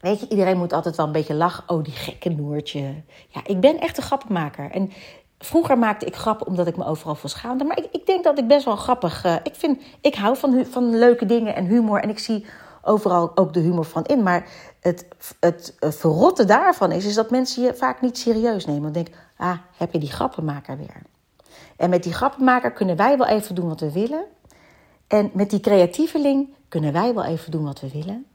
weet 0.01 0.20
je, 0.20 0.29
iedereen 0.29 0.59
moet 0.59 0.72
altijd 0.72 0.96
wel 0.96 1.07
een 1.07 1.12
beetje 1.12 1.35
lachen. 1.35 1.64
Oh, 1.66 1.85
die 1.85 1.92
gekke 1.92 2.29
Noertje. 2.29 3.03
Ja, 3.29 3.40
ik 3.44 3.61
ben 3.61 3.81
echt 3.81 3.96
een 3.96 4.03
grappenmaker. 4.03 4.70
En 4.70 4.92
vroeger 5.38 5.79
maakte 5.79 6.07
ik 6.07 6.16
grappen 6.16 6.46
omdat 6.46 6.66
ik 6.66 6.77
me 6.77 6.85
overal 6.85 7.14
voor 7.14 7.31
schaamde. 7.31 7.64
Maar 7.64 7.79
ik, 7.79 7.88
ik 7.92 8.07
denk 8.07 8.25
dat 8.25 8.38
ik 8.38 8.46
best 8.49 8.64
wel 8.64 8.77
grappig... 8.77 9.25
Uh, 9.25 9.37
ik, 9.42 9.55
vind, 9.55 9.83
ik 10.01 10.14
hou 10.14 10.37
van, 10.37 10.66
van 10.66 10.99
leuke 10.99 11.27
dingen 11.27 11.55
en 11.55 11.64
humor. 11.64 12.01
En 12.01 12.09
ik 12.09 12.18
zie 12.18 12.46
overal 12.87 13.37
ook 13.37 13.53
de 13.53 13.61
humor 13.61 13.85
van 13.85 14.05
in. 14.05 14.22
Maar 14.22 14.49
het, 14.81 15.07
het, 15.40 15.75
daarvan 16.46 16.92
is, 16.92 17.05
is 17.05 17.14
dat 17.14 17.31
mensen 17.31 17.62
je 17.62 17.75
vaak 17.75 18.01
niet 18.01 18.18
serieus 18.18 18.66
nemen. 18.66 18.83
Dan 18.83 18.92
denk 18.92 19.09
ah, 19.37 19.59
heb 19.77 19.92
je 19.92 19.99
die 19.99 20.12
grappenmaker 20.12 20.77
weer. 20.77 21.03
En 21.77 21.90
met 21.90 22.03
die 22.03 22.12
grappenmaker 22.12 22.72
kunnen 22.72 22.96
wij 22.96 23.18
wel 23.18 23.27
even 23.27 23.55
doen 23.55 23.68
wat 23.68 23.81
we 23.81 23.92
willen. 23.92 24.25
En 25.07 25.31
met 25.35 25.51
die 25.51 25.61
creatieveling 25.61 26.55
kunnen 26.68 26.92
wij 26.92 27.14
wel 27.14 27.25
even 27.25 27.51
doen 27.51 27.64
wat 27.64 27.81
we 27.81 27.90
willen. 27.90 28.27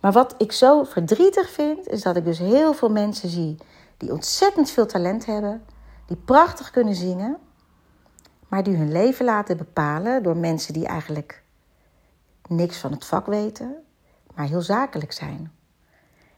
Maar 0.00 0.12
wat 0.12 0.34
ik 0.38 0.52
zo 0.52 0.84
verdrietig 0.84 1.50
vind, 1.50 1.88
is 1.88 2.02
dat 2.02 2.16
ik 2.16 2.24
dus 2.24 2.38
heel 2.38 2.72
veel 2.72 2.90
mensen 2.90 3.28
zie 3.28 3.56
die 3.96 4.12
ontzettend 4.12 4.70
veel 4.70 4.86
talent 4.86 5.26
hebben, 5.26 5.64
die 6.06 6.16
prachtig 6.16 6.70
kunnen 6.70 6.94
zingen, 6.94 7.38
maar 8.48 8.62
die 8.62 8.76
hun 8.76 8.92
leven 8.92 9.24
laten 9.24 9.56
bepalen 9.56 10.22
door 10.22 10.36
mensen 10.36 10.72
die 10.72 10.86
eigenlijk 10.86 11.42
niks 12.50 12.78
van 12.78 12.92
het 12.92 13.04
vak 13.04 13.26
weten, 13.26 13.74
maar 14.34 14.46
heel 14.46 14.62
zakelijk 14.62 15.12
zijn. 15.12 15.52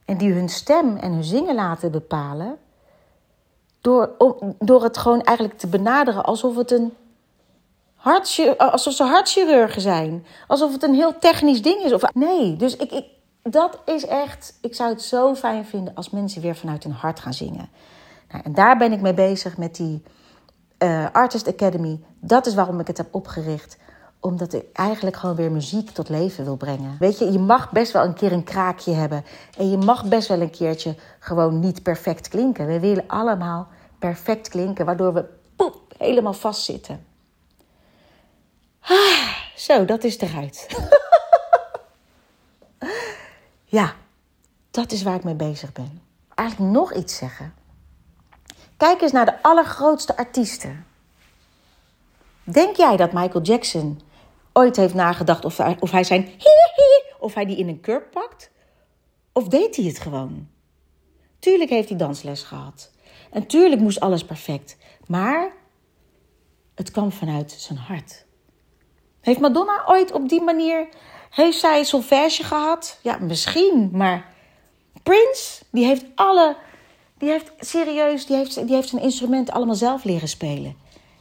En 0.05 0.17
die 0.17 0.33
hun 0.33 0.49
stem 0.49 0.97
en 0.97 1.13
hun 1.13 1.25
zingen 1.25 1.55
laten 1.55 1.91
bepalen 1.91 2.59
door, 3.81 4.11
door 4.59 4.83
het 4.83 4.99
gewoon 4.99 5.23
eigenlijk 5.23 5.59
te 5.59 5.67
benaderen 5.67 6.25
alsof 6.25 6.57
het 6.57 6.71
een 6.71 6.93
alsof 8.57 8.93
ze 8.95 9.05
hartchirurgen 9.05 9.81
zijn. 9.81 10.27
Alsof 10.47 10.73
het 10.73 10.83
een 10.83 10.95
heel 10.95 11.19
technisch 11.19 11.63
ding 11.63 11.83
is. 11.83 11.93
Of, 11.93 12.15
nee, 12.15 12.57
dus 12.57 12.77
ik, 12.77 12.93
ik, 12.93 13.05
dat 13.43 13.79
is 13.85 14.07
echt... 14.07 14.59
Ik 14.61 14.75
zou 14.75 14.91
het 14.91 15.03
zo 15.03 15.35
fijn 15.35 15.65
vinden 15.65 15.95
als 15.95 16.11
mensen 16.11 16.43
weer 16.43 16.57
vanuit 16.57 16.83
hun 16.83 16.93
hart 16.93 17.21
gaan 17.21 17.35
zingen. 17.35 17.69
Nou, 18.29 18.45
en 18.45 18.55
daar 18.55 18.77
ben 18.77 18.93
ik 18.93 19.01
mee 19.01 19.15
bezig 19.15 19.57
met 19.57 19.77
die 19.77 20.03
uh, 20.79 21.07
Artist 21.13 21.49
Academy. 21.49 22.01
Dat 22.21 22.47
is 22.47 22.55
waarom 22.55 22.81
ik 22.81 22.87
het 22.87 22.97
heb 22.97 23.15
opgericht 23.15 23.77
omdat 24.23 24.53
ik 24.53 24.65
eigenlijk 24.73 25.17
gewoon 25.17 25.37
weer 25.37 25.53
muziek 25.53 25.91
tot 25.91 26.09
leven 26.09 26.45
wil 26.45 26.57
brengen. 26.57 26.97
Weet 26.99 27.19
je, 27.19 27.33
je 27.33 27.39
mag 27.39 27.71
best 27.71 27.93
wel 27.93 28.05
een 28.05 28.15
keer 28.15 28.33
een 28.33 28.45
kraakje 28.45 28.93
hebben. 28.93 29.25
En 29.59 29.71
je 29.71 29.77
mag 29.77 30.05
best 30.05 30.29
wel 30.29 30.41
een 30.41 30.51
keertje 30.51 30.95
gewoon 31.19 31.59
niet 31.59 31.83
perfect 31.83 32.29
klinken. 32.29 32.67
We 32.67 32.81
willen 32.81 33.05
allemaal 33.07 33.69
perfect 33.99 34.49
klinken, 34.49 34.85
waardoor 34.85 35.13
we 35.13 35.25
poep, 35.57 35.95
helemaal 35.99 36.33
vastzitten. 36.33 37.07
Ah, 38.81 39.37
zo, 39.57 39.85
dat 39.85 40.05
is 40.05 40.19
eruit. 40.19 40.67
ja, 43.79 43.95
dat 44.71 44.93
is 44.93 45.03
waar 45.03 45.15
ik 45.15 45.25
mee 45.25 45.35
bezig 45.35 45.73
ben. 45.73 46.03
Eigenlijk 46.35 46.73
nog 46.73 46.95
iets 46.95 47.17
zeggen. 47.17 47.55
Kijk 48.77 49.01
eens 49.01 49.13
naar 49.13 49.27
de 49.27 49.43
allergrootste 49.43 50.17
artiesten. 50.17 50.87
Denk 52.45 52.77
jij 52.77 52.97
dat 52.97 53.13
Michael 53.13 53.45
Jackson 53.45 54.01
ooit 54.53 54.77
heeft 54.77 54.95
nagedacht 54.95 55.45
of 55.45 55.57
hij, 55.57 55.77
of 55.81 55.91
hij 55.91 56.05
zijn 56.05 56.29
of 57.19 57.35
hij 57.35 57.45
die 57.45 57.57
in 57.57 57.69
een 57.69 57.81
kurk 57.81 58.11
pakt? 58.11 58.51
Of 59.33 59.49
deed 59.49 59.77
hij 59.77 59.85
het 59.85 59.99
gewoon? 59.99 60.49
Tuurlijk 61.39 61.71
heeft 61.71 61.89
hij 61.89 61.99
dansles 61.99 62.43
gehad. 62.43 62.91
En 63.31 63.47
tuurlijk 63.47 63.81
moest 63.81 64.01
alles 64.01 64.25
perfect. 64.25 64.77
Maar 65.07 65.53
het 66.75 66.91
kwam 66.91 67.13
vanuit 67.13 67.53
zijn 67.53 67.79
hart. 67.79 68.25
Heeft 69.21 69.41
Madonna 69.41 69.85
ooit 69.87 70.13
op 70.13 70.29
die 70.29 70.43
manier. 70.43 70.89
Heeft 71.31 71.59
zij 71.59 71.85
solfège 71.85 72.45
gehad? 72.45 72.99
Ja, 73.03 73.19
misschien. 73.19 73.91
Maar 73.93 74.35
Prince, 75.03 75.65
die 75.71 75.85
heeft 75.85 76.05
alle. 76.15 76.57
Die 77.19 77.31
heeft 77.31 77.53
serieus, 77.59 78.27
die 78.27 78.37
heeft, 78.37 78.67
die 78.67 78.75
heeft 78.75 78.89
zijn 78.89 79.03
instrument 79.03 79.51
allemaal 79.51 79.75
zelf 79.75 80.05
leren 80.05 80.29
spelen. 80.29 80.77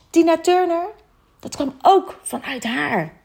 Tina 0.10 0.38
Turner, 0.40 0.88
dat 1.40 1.56
kwam 1.56 1.76
ook 1.82 2.20
vanuit 2.24 2.64
haar. 2.64 3.21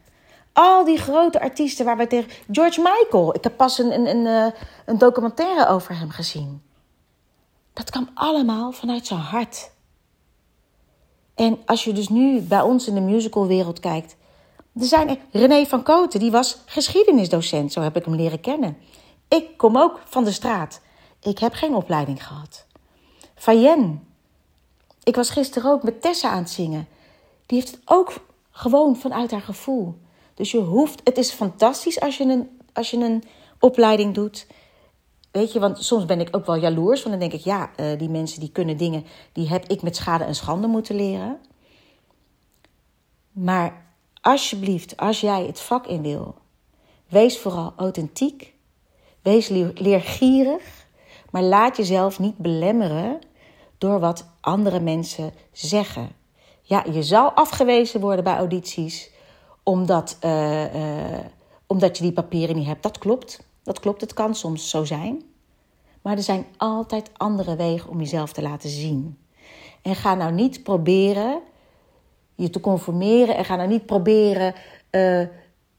Al 0.56 0.84
die 0.84 0.98
grote 0.98 1.40
artiesten 1.40 1.84
waar 1.84 1.96
wij 1.96 2.06
tegen. 2.06 2.30
George 2.50 2.80
Michael, 2.80 3.34
ik 3.34 3.44
heb 3.44 3.56
pas 3.56 3.78
een, 3.78 3.92
een, 3.92 4.06
een, 4.06 4.26
eh, 4.26 4.60
een 4.86 4.98
documentaire 4.98 5.68
over 5.68 5.98
hem 5.98 6.10
gezien. 6.10 6.62
Dat 7.72 7.90
kwam 7.90 8.08
allemaal 8.14 8.72
vanuit 8.72 9.06
zijn 9.06 9.20
hart. 9.20 9.70
En 11.34 11.58
als 11.66 11.84
je 11.84 11.92
dus 11.92 12.08
nu 12.08 12.40
bij 12.40 12.60
ons 12.60 12.88
in 12.88 12.94
de 12.94 13.00
musicalwereld 13.00 13.80
kijkt, 13.80 14.16
er 14.80 14.84
zijn 14.84 15.18
René 15.30 15.66
van 15.66 15.82
Koten, 15.82 16.20
die 16.20 16.30
was 16.30 16.58
geschiedenisdocent, 16.66 17.72
zo 17.72 17.80
heb 17.80 17.96
ik 17.96 18.04
hem 18.04 18.14
leren 18.14 18.40
kennen. 18.40 18.76
Ik 19.28 19.56
kom 19.56 19.76
ook 19.76 20.00
van 20.04 20.24
de 20.24 20.32
straat. 20.32 20.80
Ik 21.20 21.38
heb 21.38 21.52
geen 21.52 21.74
opleiding 21.74 22.26
gehad. 22.26 22.66
Fayen. 23.34 24.08
Ik 25.02 25.16
was 25.16 25.30
gisteren 25.30 25.70
ook 25.70 25.82
met 25.82 26.02
Tessa 26.02 26.30
aan 26.30 26.38
het 26.38 26.50
zingen. 26.50 26.88
Die 27.46 27.58
heeft 27.58 27.70
het 27.70 27.80
ook 27.84 28.12
gewoon 28.50 28.96
vanuit 28.96 29.30
haar 29.30 29.40
gevoel. 29.40 30.04
Dus 30.36 30.50
je 30.50 30.58
hoeft, 30.58 31.00
het 31.04 31.18
is 31.18 31.32
fantastisch 31.32 32.00
als 32.00 32.16
je 32.16 32.24
een, 32.24 32.60
als 32.72 32.90
je 32.90 32.96
een 32.96 33.24
opleiding 33.60 34.14
doet. 34.14 34.46
Weet 35.30 35.52
je, 35.52 35.60
want 35.60 35.84
soms 35.84 36.04
ben 36.04 36.20
ik 36.20 36.36
ook 36.36 36.46
wel 36.46 36.56
jaloers. 36.56 37.02
Want 37.02 37.20
dan 37.20 37.28
denk 37.28 37.40
ik, 37.40 37.46
ja, 37.46 37.70
uh, 37.76 37.98
die 37.98 38.08
mensen 38.08 38.40
die 38.40 38.50
kunnen 38.50 38.76
dingen, 38.76 39.04
die 39.32 39.48
heb 39.48 39.68
ik 39.68 39.82
met 39.82 39.96
schade 39.96 40.24
en 40.24 40.34
schande 40.34 40.66
moeten 40.66 40.96
leren. 40.96 41.38
Maar 43.32 43.86
alsjeblieft, 44.20 44.96
als 44.96 45.20
jij 45.20 45.46
het 45.46 45.60
vak 45.60 45.86
in 45.86 46.02
wil, 46.02 46.34
wees 47.08 47.38
vooral 47.38 47.72
authentiek. 47.76 48.54
Wees 49.22 49.48
leergierig, 49.74 50.86
maar 51.30 51.42
laat 51.42 51.76
jezelf 51.76 52.18
niet 52.18 52.36
belemmeren 52.36 53.18
door 53.78 54.00
wat 54.00 54.26
andere 54.40 54.80
mensen 54.80 55.32
zeggen. 55.52 56.08
Ja, 56.62 56.84
je 56.92 57.02
zal 57.02 57.30
afgewezen 57.30 58.00
worden 58.00 58.24
bij 58.24 58.36
audities 58.36 59.10
omdat, 59.68 60.16
uh, 60.24 60.74
uh, 60.74 61.18
omdat 61.66 61.96
je 61.96 62.02
die 62.02 62.12
papieren 62.12 62.56
niet 62.56 62.66
hebt. 62.66 62.82
Dat 62.82 62.98
klopt. 62.98 63.46
Dat 63.62 63.80
klopt, 63.80 64.00
het 64.00 64.14
kan 64.14 64.34
soms 64.34 64.70
zo 64.70 64.84
zijn. 64.84 65.22
Maar 66.02 66.16
er 66.16 66.22
zijn 66.22 66.46
altijd 66.56 67.10
andere 67.16 67.56
wegen 67.56 67.90
om 67.90 67.98
jezelf 67.98 68.32
te 68.32 68.42
laten 68.42 68.70
zien. 68.70 69.18
En 69.82 69.94
ga 69.94 70.14
nou 70.14 70.32
niet 70.32 70.62
proberen 70.62 71.40
je 72.34 72.50
te 72.50 72.60
conformeren 72.60 73.36
en 73.36 73.44
ga 73.44 73.56
nou 73.56 73.68
niet 73.68 73.86
proberen 73.86 74.54
uh, 74.90 75.22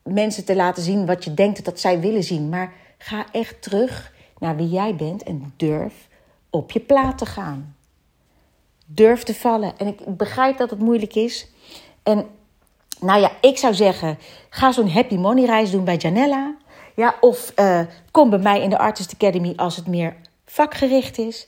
mensen 0.03 0.45
te 0.45 0.55
laten 0.55 0.83
zien 0.83 1.05
wat 1.05 1.23
je 1.23 1.33
denkt 1.33 1.65
dat 1.65 1.79
zij 1.79 1.99
willen 1.99 2.23
zien. 2.23 2.49
Maar 2.49 2.73
ga 2.97 3.25
echt 3.31 3.61
terug 3.61 4.13
naar 4.39 4.55
wie 4.55 4.69
jij 4.69 4.95
bent 4.95 5.23
en 5.23 5.53
durf 5.57 6.07
op 6.49 6.71
je 6.71 6.79
plaat 6.79 7.17
te 7.17 7.25
gaan. 7.25 7.75
Durf 8.85 9.23
te 9.23 9.33
vallen. 9.35 9.77
En 9.77 9.87
ik 9.87 10.17
begrijp 10.17 10.57
dat 10.57 10.69
het 10.69 10.79
moeilijk 10.79 11.15
is. 11.15 11.47
En 12.03 12.27
nou 12.99 13.21
ja, 13.21 13.31
ik 13.41 13.57
zou 13.57 13.73
zeggen, 13.73 14.17
ga 14.49 14.71
zo'n 14.71 14.89
happy 14.89 15.15
money 15.15 15.45
reis 15.45 15.71
doen 15.71 15.83
bij 15.83 15.95
Janella. 15.97 16.55
Ja, 16.95 17.15
of 17.21 17.53
uh, 17.55 17.81
kom 18.11 18.29
bij 18.29 18.39
mij 18.39 18.61
in 18.61 18.69
de 18.69 18.77
Artist 18.77 19.13
Academy 19.13 19.53
als 19.55 19.75
het 19.75 19.87
meer 19.87 20.15
vakgericht 20.45 21.17
is. 21.17 21.47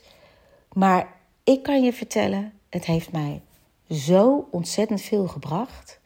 Maar 0.72 1.12
ik 1.44 1.62
kan 1.62 1.82
je 1.82 1.92
vertellen, 1.92 2.52
het 2.68 2.84
heeft 2.84 3.12
mij 3.12 3.42
zo 3.90 4.48
ontzettend 4.50 5.00
veel 5.00 5.26
gebracht. 5.28 6.00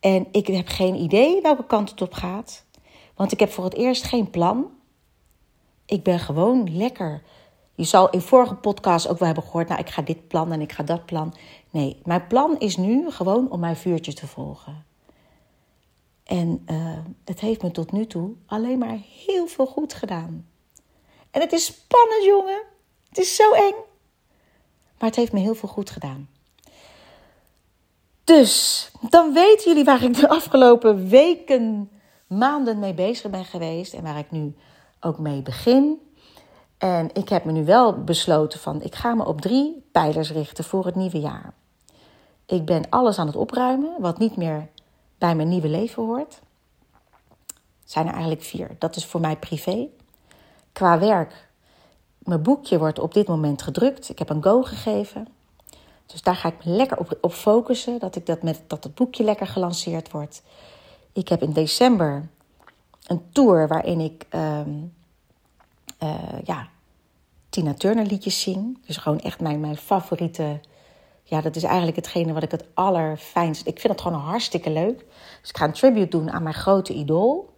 En 0.00 0.26
ik 0.32 0.46
heb 0.46 0.68
geen 0.68 0.94
idee 0.94 1.40
welke 1.42 1.66
kant 1.66 1.90
het 1.90 2.02
op 2.02 2.12
gaat. 2.12 2.64
Want 3.14 3.32
ik 3.32 3.40
heb 3.40 3.50
voor 3.50 3.64
het 3.64 3.74
eerst 3.74 4.04
geen 4.04 4.30
plan. 4.30 4.66
Ik 5.86 6.02
ben 6.02 6.18
gewoon 6.18 6.76
lekker. 6.76 7.22
Je 7.74 7.84
zal 7.84 8.10
in 8.10 8.20
vorige 8.20 8.54
podcast 8.54 9.08
ook 9.08 9.18
wel 9.18 9.26
hebben 9.26 9.44
gehoord, 9.44 9.68
nou 9.68 9.80
ik 9.80 9.90
ga 9.90 10.02
dit 10.02 10.28
plan 10.28 10.52
en 10.52 10.60
ik 10.60 10.72
ga 10.72 10.82
dat 10.82 11.06
plan. 11.06 11.34
Nee, 11.74 12.00
mijn 12.04 12.26
plan 12.26 12.58
is 12.58 12.76
nu 12.76 13.10
gewoon 13.10 13.50
om 13.50 13.60
mijn 13.60 13.76
vuurtje 13.76 14.12
te 14.12 14.26
volgen. 14.26 14.84
En 16.24 16.66
uh, 16.70 16.98
het 17.24 17.40
heeft 17.40 17.62
me 17.62 17.70
tot 17.70 17.92
nu 17.92 18.06
toe 18.06 18.34
alleen 18.46 18.78
maar 18.78 18.98
heel 19.26 19.46
veel 19.46 19.66
goed 19.66 19.94
gedaan. 19.94 20.48
En 21.30 21.40
het 21.40 21.52
is 21.52 21.64
spannend, 21.64 22.24
jongen. 22.24 22.62
Het 23.08 23.18
is 23.18 23.36
zo 23.36 23.52
eng. 23.52 23.74
Maar 24.98 25.08
het 25.08 25.16
heeft 25.16 25.32
me 25.32 25.40
heel 25.40 25.54
veel 25.54 25.68
goed 25.68 25.90
gedaan. 25.90 26.28
Dus, 28.24 28.90
dan 29.10 29.32
weten 29.32 29.68
jullie 29.68 29.84
waar 29.84 30.02
ik 30.02 30.14
de 30.14 30.28
afgelopen 30.28 31.08
weken, 31.08 31.90
maanden 32.26 32.78
mee 32.78 32.94
bezig 32.94 33.30
ben 33.30 33.44
geweest. 33.44 33.94
En 33.94 34.02
waar 34.02 34.18
ik 34.18 34.30
nu 34.30 34.54
ook 35.00 35.18
mee 35.18 35.42
begin. 35.42 36.00
En 36.78 37.10
ik 37.12 37.28
heb 37.28 37.44
me 37.44 37.52
nu 37.52 37.64
wel 37.64 38.04
besloten 38.04 38.60
van, 38.60 38.82
ik 38.82 38.94
ga 38.94 39.14
me 39.14 39.26
op 39.26 39.40
drie 39.40 39.88
pijlers 39.92 40.30
richten 40.30 40.64
voor 40.64 40.84
het 40.84 40.94
nieuwe 40.94 41.20
jaar. 41.20 41.54
Ik 42.46 42.64
ben 42.64 42.88
alles 42.90 43.18
aan 43.18 43.26
het 43.26 43.36
opruimen, 43.36 43.94
wat 43.98 44.18
niet 44.18 44.36
meer 44.36 44.68
bij 45.18 45.34
mijn 45.34 45.48
nieuwe 45.48 45.68
leven 45.68 46.02
hoort. 46.02 46.40
Zijn 47.84 48.06
er 48.06 48.12
eigenlijk 48.12 48.42
vier. 48.42 48.76
Dat 48.78 48.96
is 48.96 49.06
voor 49.06 49.20
mij 49.20 49.36
privé. 49.36 49.88
qua 50.72 50.98
werk. 50.98 51.48
Mijn 52.18 52.42
boekje 52.42 52.78
wordt 52.78 52.98
op 52.98 53.14
dit 53.14 53.28
moment 53.28 53.62
gedrukt. 53.62 54.08
Ik 54.08 54.18
heb 54.18 54.28
een 54.28 54.42
go 54.42 54.62
gegeven. 54.62 55.28
Dus 56.06 56.22
daar 56.22 56.36
ga 56.36 56.48
ik 56.48 56.64
me 56.64 56.70
lekker 56.72 56.98
op, 56.98 57.18
op 57.20 57.32
focussen. 57.32 57.98
Dat, 57.98 58.16
ik 58.16 58.26
dat, 58.26 58.42
met, 58.42 58.62
dat 58.66 58.84
het 58.84 58.94
boekje 58.94 59.24
lekker 59.24 59.46
gelanceerd 59.46 60.10
wordt. 60.10 60.42
Ik 61.12 61.28
heb 61.28 61.42
in 61.42 61.52
december 61.52 62.28
een 63.06 63.22
tour 63.32 63.68
waarin 63.68 64.00
ik 64.00 64.26
um, 64.34 64.94
uh, 66.02 66.42
ja, 66.44 66.68
Tina 67.48 67.74
Turner 67.74 68.06
liedjes 68.06 68.40
zing. 68.40 68.78
Dus 68.86 68.96
gewoon 68.96 69.20
echt 69.20 69.40
mijn, 69.40 69.60
mijn 69.60 69.76
favoriete. 69.76 70.60
Ja, 71.26 71.40
dat 71.40 71.56
is 71.56 71.62
eigenlijk 71.62 71.96
hetgene 71.96 72.32
wat 72.32 72.42
ik 72.42 72.50
het 72.50 72.64
allerfijnst. 72.74 73.66
Ik 73.66 73.80
vind 73.80 73.92
het 73.92 74.02
gewoon 74.02 74.20
hartstikke 74.20 74.70
leuk. 74.70 74.98
Dus 75.40 75.50
ik 75.50 75.56
ga 75.56 75.64
een 75.64 75.72
tribute 75.72 76.08
doen 76.08 76.30
aan 76.30 76.42
mijn 76.42 76.54
grote 76.54 76.92
idool. 76.92 77.52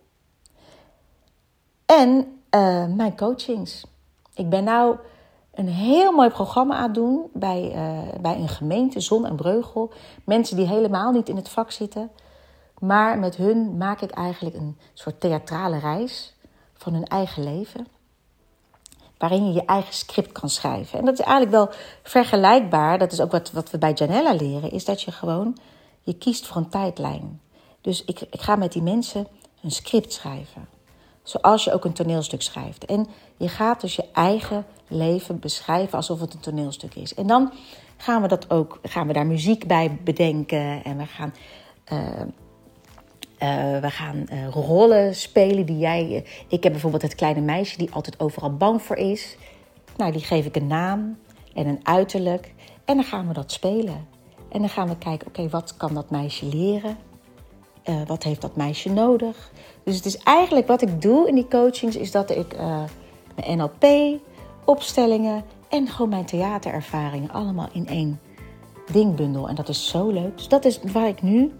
En 1.86 2.40
uh, 2.50 2.86
mijn 2.86 3.16
coachings. 3.16 3.86
Ik 4.34 4.48
ben 4.48 4.64
nou 4.64 4.96
een 5.54 5.68
heel 5.68 6.12
mooi 6.12 6.30
programma 6.30 6.74
aan 6.76 6.82
het 6.82 6.94
doen 6.94 7.30
bij, 7.32 7.72
uh, 7.74 8.20
bij 8.20 8.36
een 8.36 8.48
gemeente, 8.48 9.00
Zon 9.00 9.26
en 9.26 9.36
Breugel. 9.36 9.92
Mensen 10.24 10.56
die 10.56 10.66
helemaal 10.66 11.12
niet 11.12 11.28
in 11.28 11.36
het 11.36 11.48
vak 11.48 11.70
zitten. 11.70 12.10
Maar 12.78 13.18
met 13.18 13.36
hun 13.36 13.76
maak 13.76 14.00
ik 14.00 14.10
eigenlijk 14.10 14.56
een 14.56 14.78
soort 14.94 15.20
theatrale 15.20 15.78
reis 15.78 16.34
van 16.74 16.92
hun 16.92 17.04
eigen 17.04 17.44
leven. 17.44 17.86
Waarin 19.18 19.46
je 19.46 19.52
je 19.52 19.64
eigen 19.64 19.94
script 19.94 20.32
kan 20.32 20.48
schrijven. 20.48 20.98
En 20.98 21.04
dat 21.04 21.18
is 21.18 21.24
eigenlijk 21.24 21.56
wel 21.56 21.70
vergelijkbaar. 22.02 22.98
Dat 22.98 23.12
is 23.12 23.20
ook 23.20 23.30
wat, 23.30 23.52
wat 23.52 23.70
we 23.70 23.78
bij 23.78 23.92
Janella 23.92 24.34
leren. 24.34 24.70
Is 24.70 24.84
dat 24.84 25.02
je 25.02 25.12
gewoon, 25.12 25.56
je 26.02 26.14
kiest 26.14 26.46
voor 26.46 26.56
een 26.56 26.68
tijdlijn. 26.68 27.40
Dus 27.80 28.04
ik, 28.04 28.20
ik 28.20 28.40
ga 28.40 28.56
met 28.56 28.72
die 28.72 28.82
mensen 28.82 29.26
een 29.62 29.70
script 29.70 30.12
schrijven. 30.12 30.68
Zoals 31.22 31.64
je 31.64 31.72
ook 31.72 31.84
een 31.84 31.92
toneelstuk 31.92 32.42
schrijft. 32.42 32.84
En 32.84 33.06
je 33.36 33.48
gaat 33.48 33.80
dus 33.80 33.96
je 33.96 34.04
eigen 34.12 34.66
leven 34.88 35.38
beschrijven 35.38 35.96
alsof 35.96 36.20
het 36.20 36.34
een 36.34 36.40
toneelstuk 36.40 36.94
is. 36.94 37.14
En 37.14 37.26
dan 37.26 37.52
gaan 37.96 38.22
we, 38.22 38.28
dat 38.28 38.50
ook, 38.50 38.78
gaan 38.82 39.06
we 39.06 39.12
daar 39.12 39.26
muziek 39.26 39.66
bij 39.66 39.98
bedenken. 40.04 40.84
En 40.84 40.96
we 40.96 41.06
gaan, 41.06 41.34
uh, 41.92 42.00
uh, 43.42 43.78
we 43.80 43.90
gaan 43.90 44.26
uh, 44.32 44.48
rollen 44.48 45.14
spelen 45.14 45.66
die 45.66 45.78
jij. 45.78 46.24
ik 46.48 46.62
heb 46.62 46.72
bijvoorbeeld 46.72 47.02
het 47.02 47.14
kleine 47.14 47.40
meisje 47.40 47.78
die 47.78 47.92
altijd 47.92 48.20
overal 48.20 48.56
bang 48.56 48.82
voor 48.82 48.96
is. 48.96 49.36
Nou, 49.96 50.12
die 50.12 50.20
geef 50.20 50.46
ik 50.46 50.56
een 50.56 50.66
naam 50.66 51.18
en 51.54 51.66
een 51.66 51.80
uiterlijk. 51.82 52.54
En 52.84 52.94
dan 52.96 53.04
gaan 53.04 53.28
we 53.28 53.32
dat 53.32 53.52
spelen. 53.52 54.06
En 54.48 54.60
dan 54.60 54.68
gaan 54.68 54.88
we 54.88 54.98
kijken, 54.98 55.26
oké, 55.26 55.48
wat 55.48 55.76
kan 55.76 55.94
dat 55.94 56.10
meisje 56.10 56.46
leren? 56.46 56.96
wat 58.06 58.22
heeft 58.22 58.40
dat 58.40 58.56
meisje 58.56 58.90
nodig? 58.90 59.50
Dus 59.84 59.96
het 59.96 60.04
is 60.04 60.16
eigenlijk 60.16 60.66
wat 60.66 60.82
ik 60.82 61.02
doe 61.02 61.28
in 61.28 61.34
die 61.34 61.48
coachings, 61.48 61.96
is 61.96 62.10
dat 62.10 62.30
ik 62.30 62.56
mijn 63.34 63.58
NLP, 63.58 63.86
opstellingen 64.64 65.44
en 65.68 65.88
gewoon 65.88 66.08
mijn 66.08 66.24
theaterervaringen 66.24 67.30
allemaal 67.30 67.68
in 67.72 67.86
één 67.86 68.20
dingbundel. 68.92 69.48
En 69.48 69.54
dat 69.54 69.68
is 69.68 69.88
zo 69.88 70.10
leuk. 70.10 70.36
Dus 70.36 70.48
dat 70.48 70.64
is 70.64 70.80
waar 70.92 71.08
ik 71.08 71.22
nu 71.22 71.52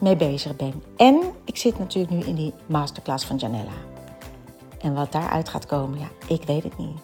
mee 0.00 0.16
bezig 0.16 0.56
ben. 0.56 0.82
En 0.96 1.20
ik 1.44 1.56
zit 1.56 1.78
natuurlijk 1.78 2.14
nu 2.14 2.20
in 2.20 2.34
die 2.34 2.54
masterclass 2.66 3.24
van 3.24 3.36
Janella. 3.36 3.88
En 4.80 4.94
wat 4.94 5.12
daaruit 5.12 5.48
gaat 5.48 5.66
komen, 5.66 5.98
ja, 5.98 6.08
ik 6.26 6.42
weet 6.42 6.62
het 6.62 6.78
niet. 6.78 6.98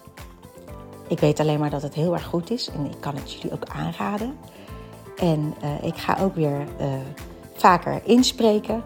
Ik 1.08 1.18
weet 1.18 1.40
alleen 1.40 1.58
maar 1.58 1.70
dat 1.70 1.82
het 1.82 1.94
heel 1.94 2.12
erg 2.12 2.24
goed 2.24 2.50
is 2.50 2.70
en 2.70 2.84
ik 2.84 3.00
kan 3.00 3.14
het 3.14 3.32
jullie 3.32 3.52
ook 3.52 3.68
aanraden. 3.68 4.38
En 5.16 5.54
uh, 5.62 5.84
ik 5.84 5.96
ga 5.96 6.16
ook 6.20 6.34
weer 6.34 6.66
uh, 6.80 6.86
vaker 7.54 8.00
inspreken. 8.04 8.82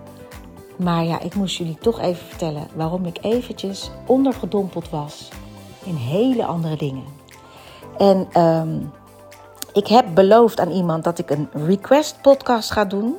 Maar 0.76 1.04
ja, 1.04 1.20
ik 1.20 1.34
moest 1.34 1.56
jullie 1.56 1.78
toch 1.78 2.00
even 2.00 2.26
vertellen 2.26 2.68
waarom 2.74 3.06
ik 3.06 3.18
eventjes 3.20 3.90
ondergedompeld 4.06 4.90
was 4.90 5.28
in 5.84 5.94
hele 5.94 6.44
andere 6.44 6.76
dingen. 6.76 7.04
En 7.98 8.42
um, 8.42 8.92
ik 9.72 9.86
heb 9.86 10.06
beloofd 10.14 10.60
aan 10.60 10.70
iemand 10.70 11.04
dat 11.04 11.18
ik 11.18 11.30
een 11.30 11.48
request 11.52 12.20
podcast 12.22 12.70
ga 12.70 12.84
doen. 12.84 13.18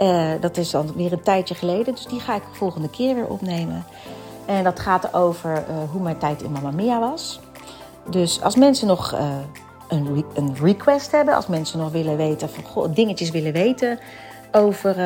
Uh, 0.00 0.30
dat 0.40 0.56
is 0.56 0.74
alweer 0.74 1.12
een 1.12 1.22
tijdje 1.22 1.54
geleden, 1.54 1.94
dus 1.94 2.06
die 2.06 2.20
ga 2.20 2.34
ik 2.34 2.42
de 2.42 2.56
volgende 2.56 2.90
keer 2.90 3.14
weer 3.14 3.26
opnemen. 3.26 3.84
En 4.46 4.64
dat 4.64 4.80
gaat 4.80 5.14
over 5.14 5.52
uh, 5.52 5.90
hoe 5.90 6.02
mijn 6.02 6.18
tijd 6.18 6.42
in 6.42 6.52
Mamma 6.52 6.70
Mia 6.70 7.00
was. 7.00 7.40
Dus 8.10 8.42
als 8.42 8.56
mensen 8.56 8.86
nog 8.86 9.12
uh, 9.14 9.20
een, 9.88 10.24
een, 10.34 10.54
request 10.62 11.10
hebben, 11.10 11.34
als 11.34 11.46
mensen 11.46 11.78
nog 11.78 11.92
willen 11.92 12.16
weten, 12.16 12.50
van, 12.50 12.64
goh, 12.64 12.94
dingetjes 12.94 13.30
willen 13.30 13.52
weten 13.52 13.98
over, 14.52 14.96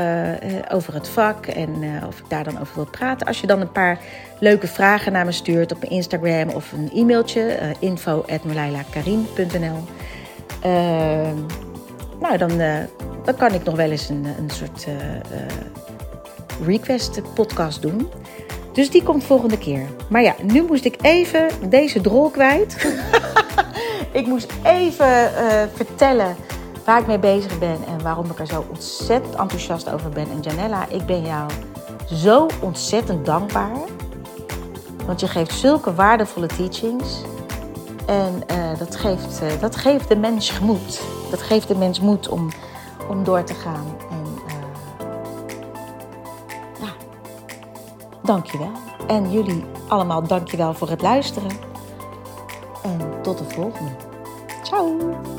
over 0.73 0.95
het 0.95 1.09
vak 1.09 1.47
en 1.47 2.03
of 2.07 2.19
ik 2.19 2.25
daar 2.29 2.45
dan 2.45 2.61
over 2.61 2.75
wil 2.75 2.89
praten. 2.91 3.27
Als 3.27 3.41
je 3.41 3.47
dan 3.47 3.61
een 3.61 3.73
paar 3.73 4.01
leuke 4.41 4.67
vragen 4.67 5.13
naar 5.13 5.25
me 5.25 5.33
stuurt 5.33 5.73
op 5.73 5.81
mijn 5.81 5.93
Instagram 5.93 6.49
of 6.49 6.73
een 6.73 6.91
e-mailtje, 6.95 7.59
uh. 10.65 11.68
Nou, 12.21 12.37
dan, 12.37 12.59
dan 13.25 13.37
kan 13.37 13.55
ik 13.55 13.65
nog 13.65 13.77
wel 13.77 13.91
eens 13.91 14.09
een, 14.09 14.25
een 14.39 14.51
soort 14.51 14.87
request 16.65 17.21
podcast 17.35 17.83
doen. 17.83 18.09
Dus 18.73 18.91
die 18.91 19.03
komt 19.03 19.25
volgende 19.25 19.59
keer. 19.59 19.87
Maar 20.09 20.23
ja, 20.23 20.35
nu 20.43 20.63
moest 20.63 20.85
ik 20.85 20.97
even 21.03 21.49
deze 21.69 22.01
drol 22.01 22.31
kwijt. 22.31 22.77
ik 24.13 24.27
moest 24.27 24.53
even 24.63 25.31
vertellen 25.75 26.37
waar 26.85 27.01
ik 27.01 27.07
mee 27.07 27.19
bezig 27.19 27.59
ben 27.59 27.79
en 27.87 28.03
waarom 28.03 28.31
ik 28.31 28.39
er 28.39 28.47
zo 28.47 28.65
ontzettend 28.69 29.35
enthousiast 29.35 29.91
over 29.91 30.11
ben. 30.11 30.31
En 30.31 30.41
Janella, 30.41 30.89
ik 30.89 31.07
ben 31.07 31.23
jou 31.23 31.51
zo 32.13 32.47
ontzettend 32.61 33.27
dankbaar. 33.27 33.77
Want 35.07 35.21
je 35.21 35.29
geeft 35.29 35.53
zulke 35.53 35.95
waardevolle 35.95 36.47
teachings. 36.47 37.23
En 38.07 38.43
dat, 38.79 38.97
geeft, 38.97 39.43
dat 39.61 39.77
geeft 39.77 40.09
de 40.09 40.17
mens 40.17 40.59
moed. 40.61 41.01
Dat 41.31 41.43
geeft 41.43 41.69
de 41.69 41.77
mens 41.77 42.01
moed 42.01 42.29
om, 42.29 42.49
om 43.09 43.25
door 43.25 43.45
te 43.45 43.55
gaan. 43.55 43.87
En 44.11 44.25
uh, 44.47 44.55
ja, 46.81 46.93
dankjewel. 48.23 48.73
En 49.07 49.31
jullie 49.31 49.65
allemaal 49.89 50.23
dankjewel 50.23 50.75
voor 50.75 50.89
het 50.89 51.03
luisteren. 51.03 51.51
En 52.83 53.23
tot 53.23 53.39
de 53.39 53.45
volgende. 53.45 53.91
Ciao! 54.63 55.38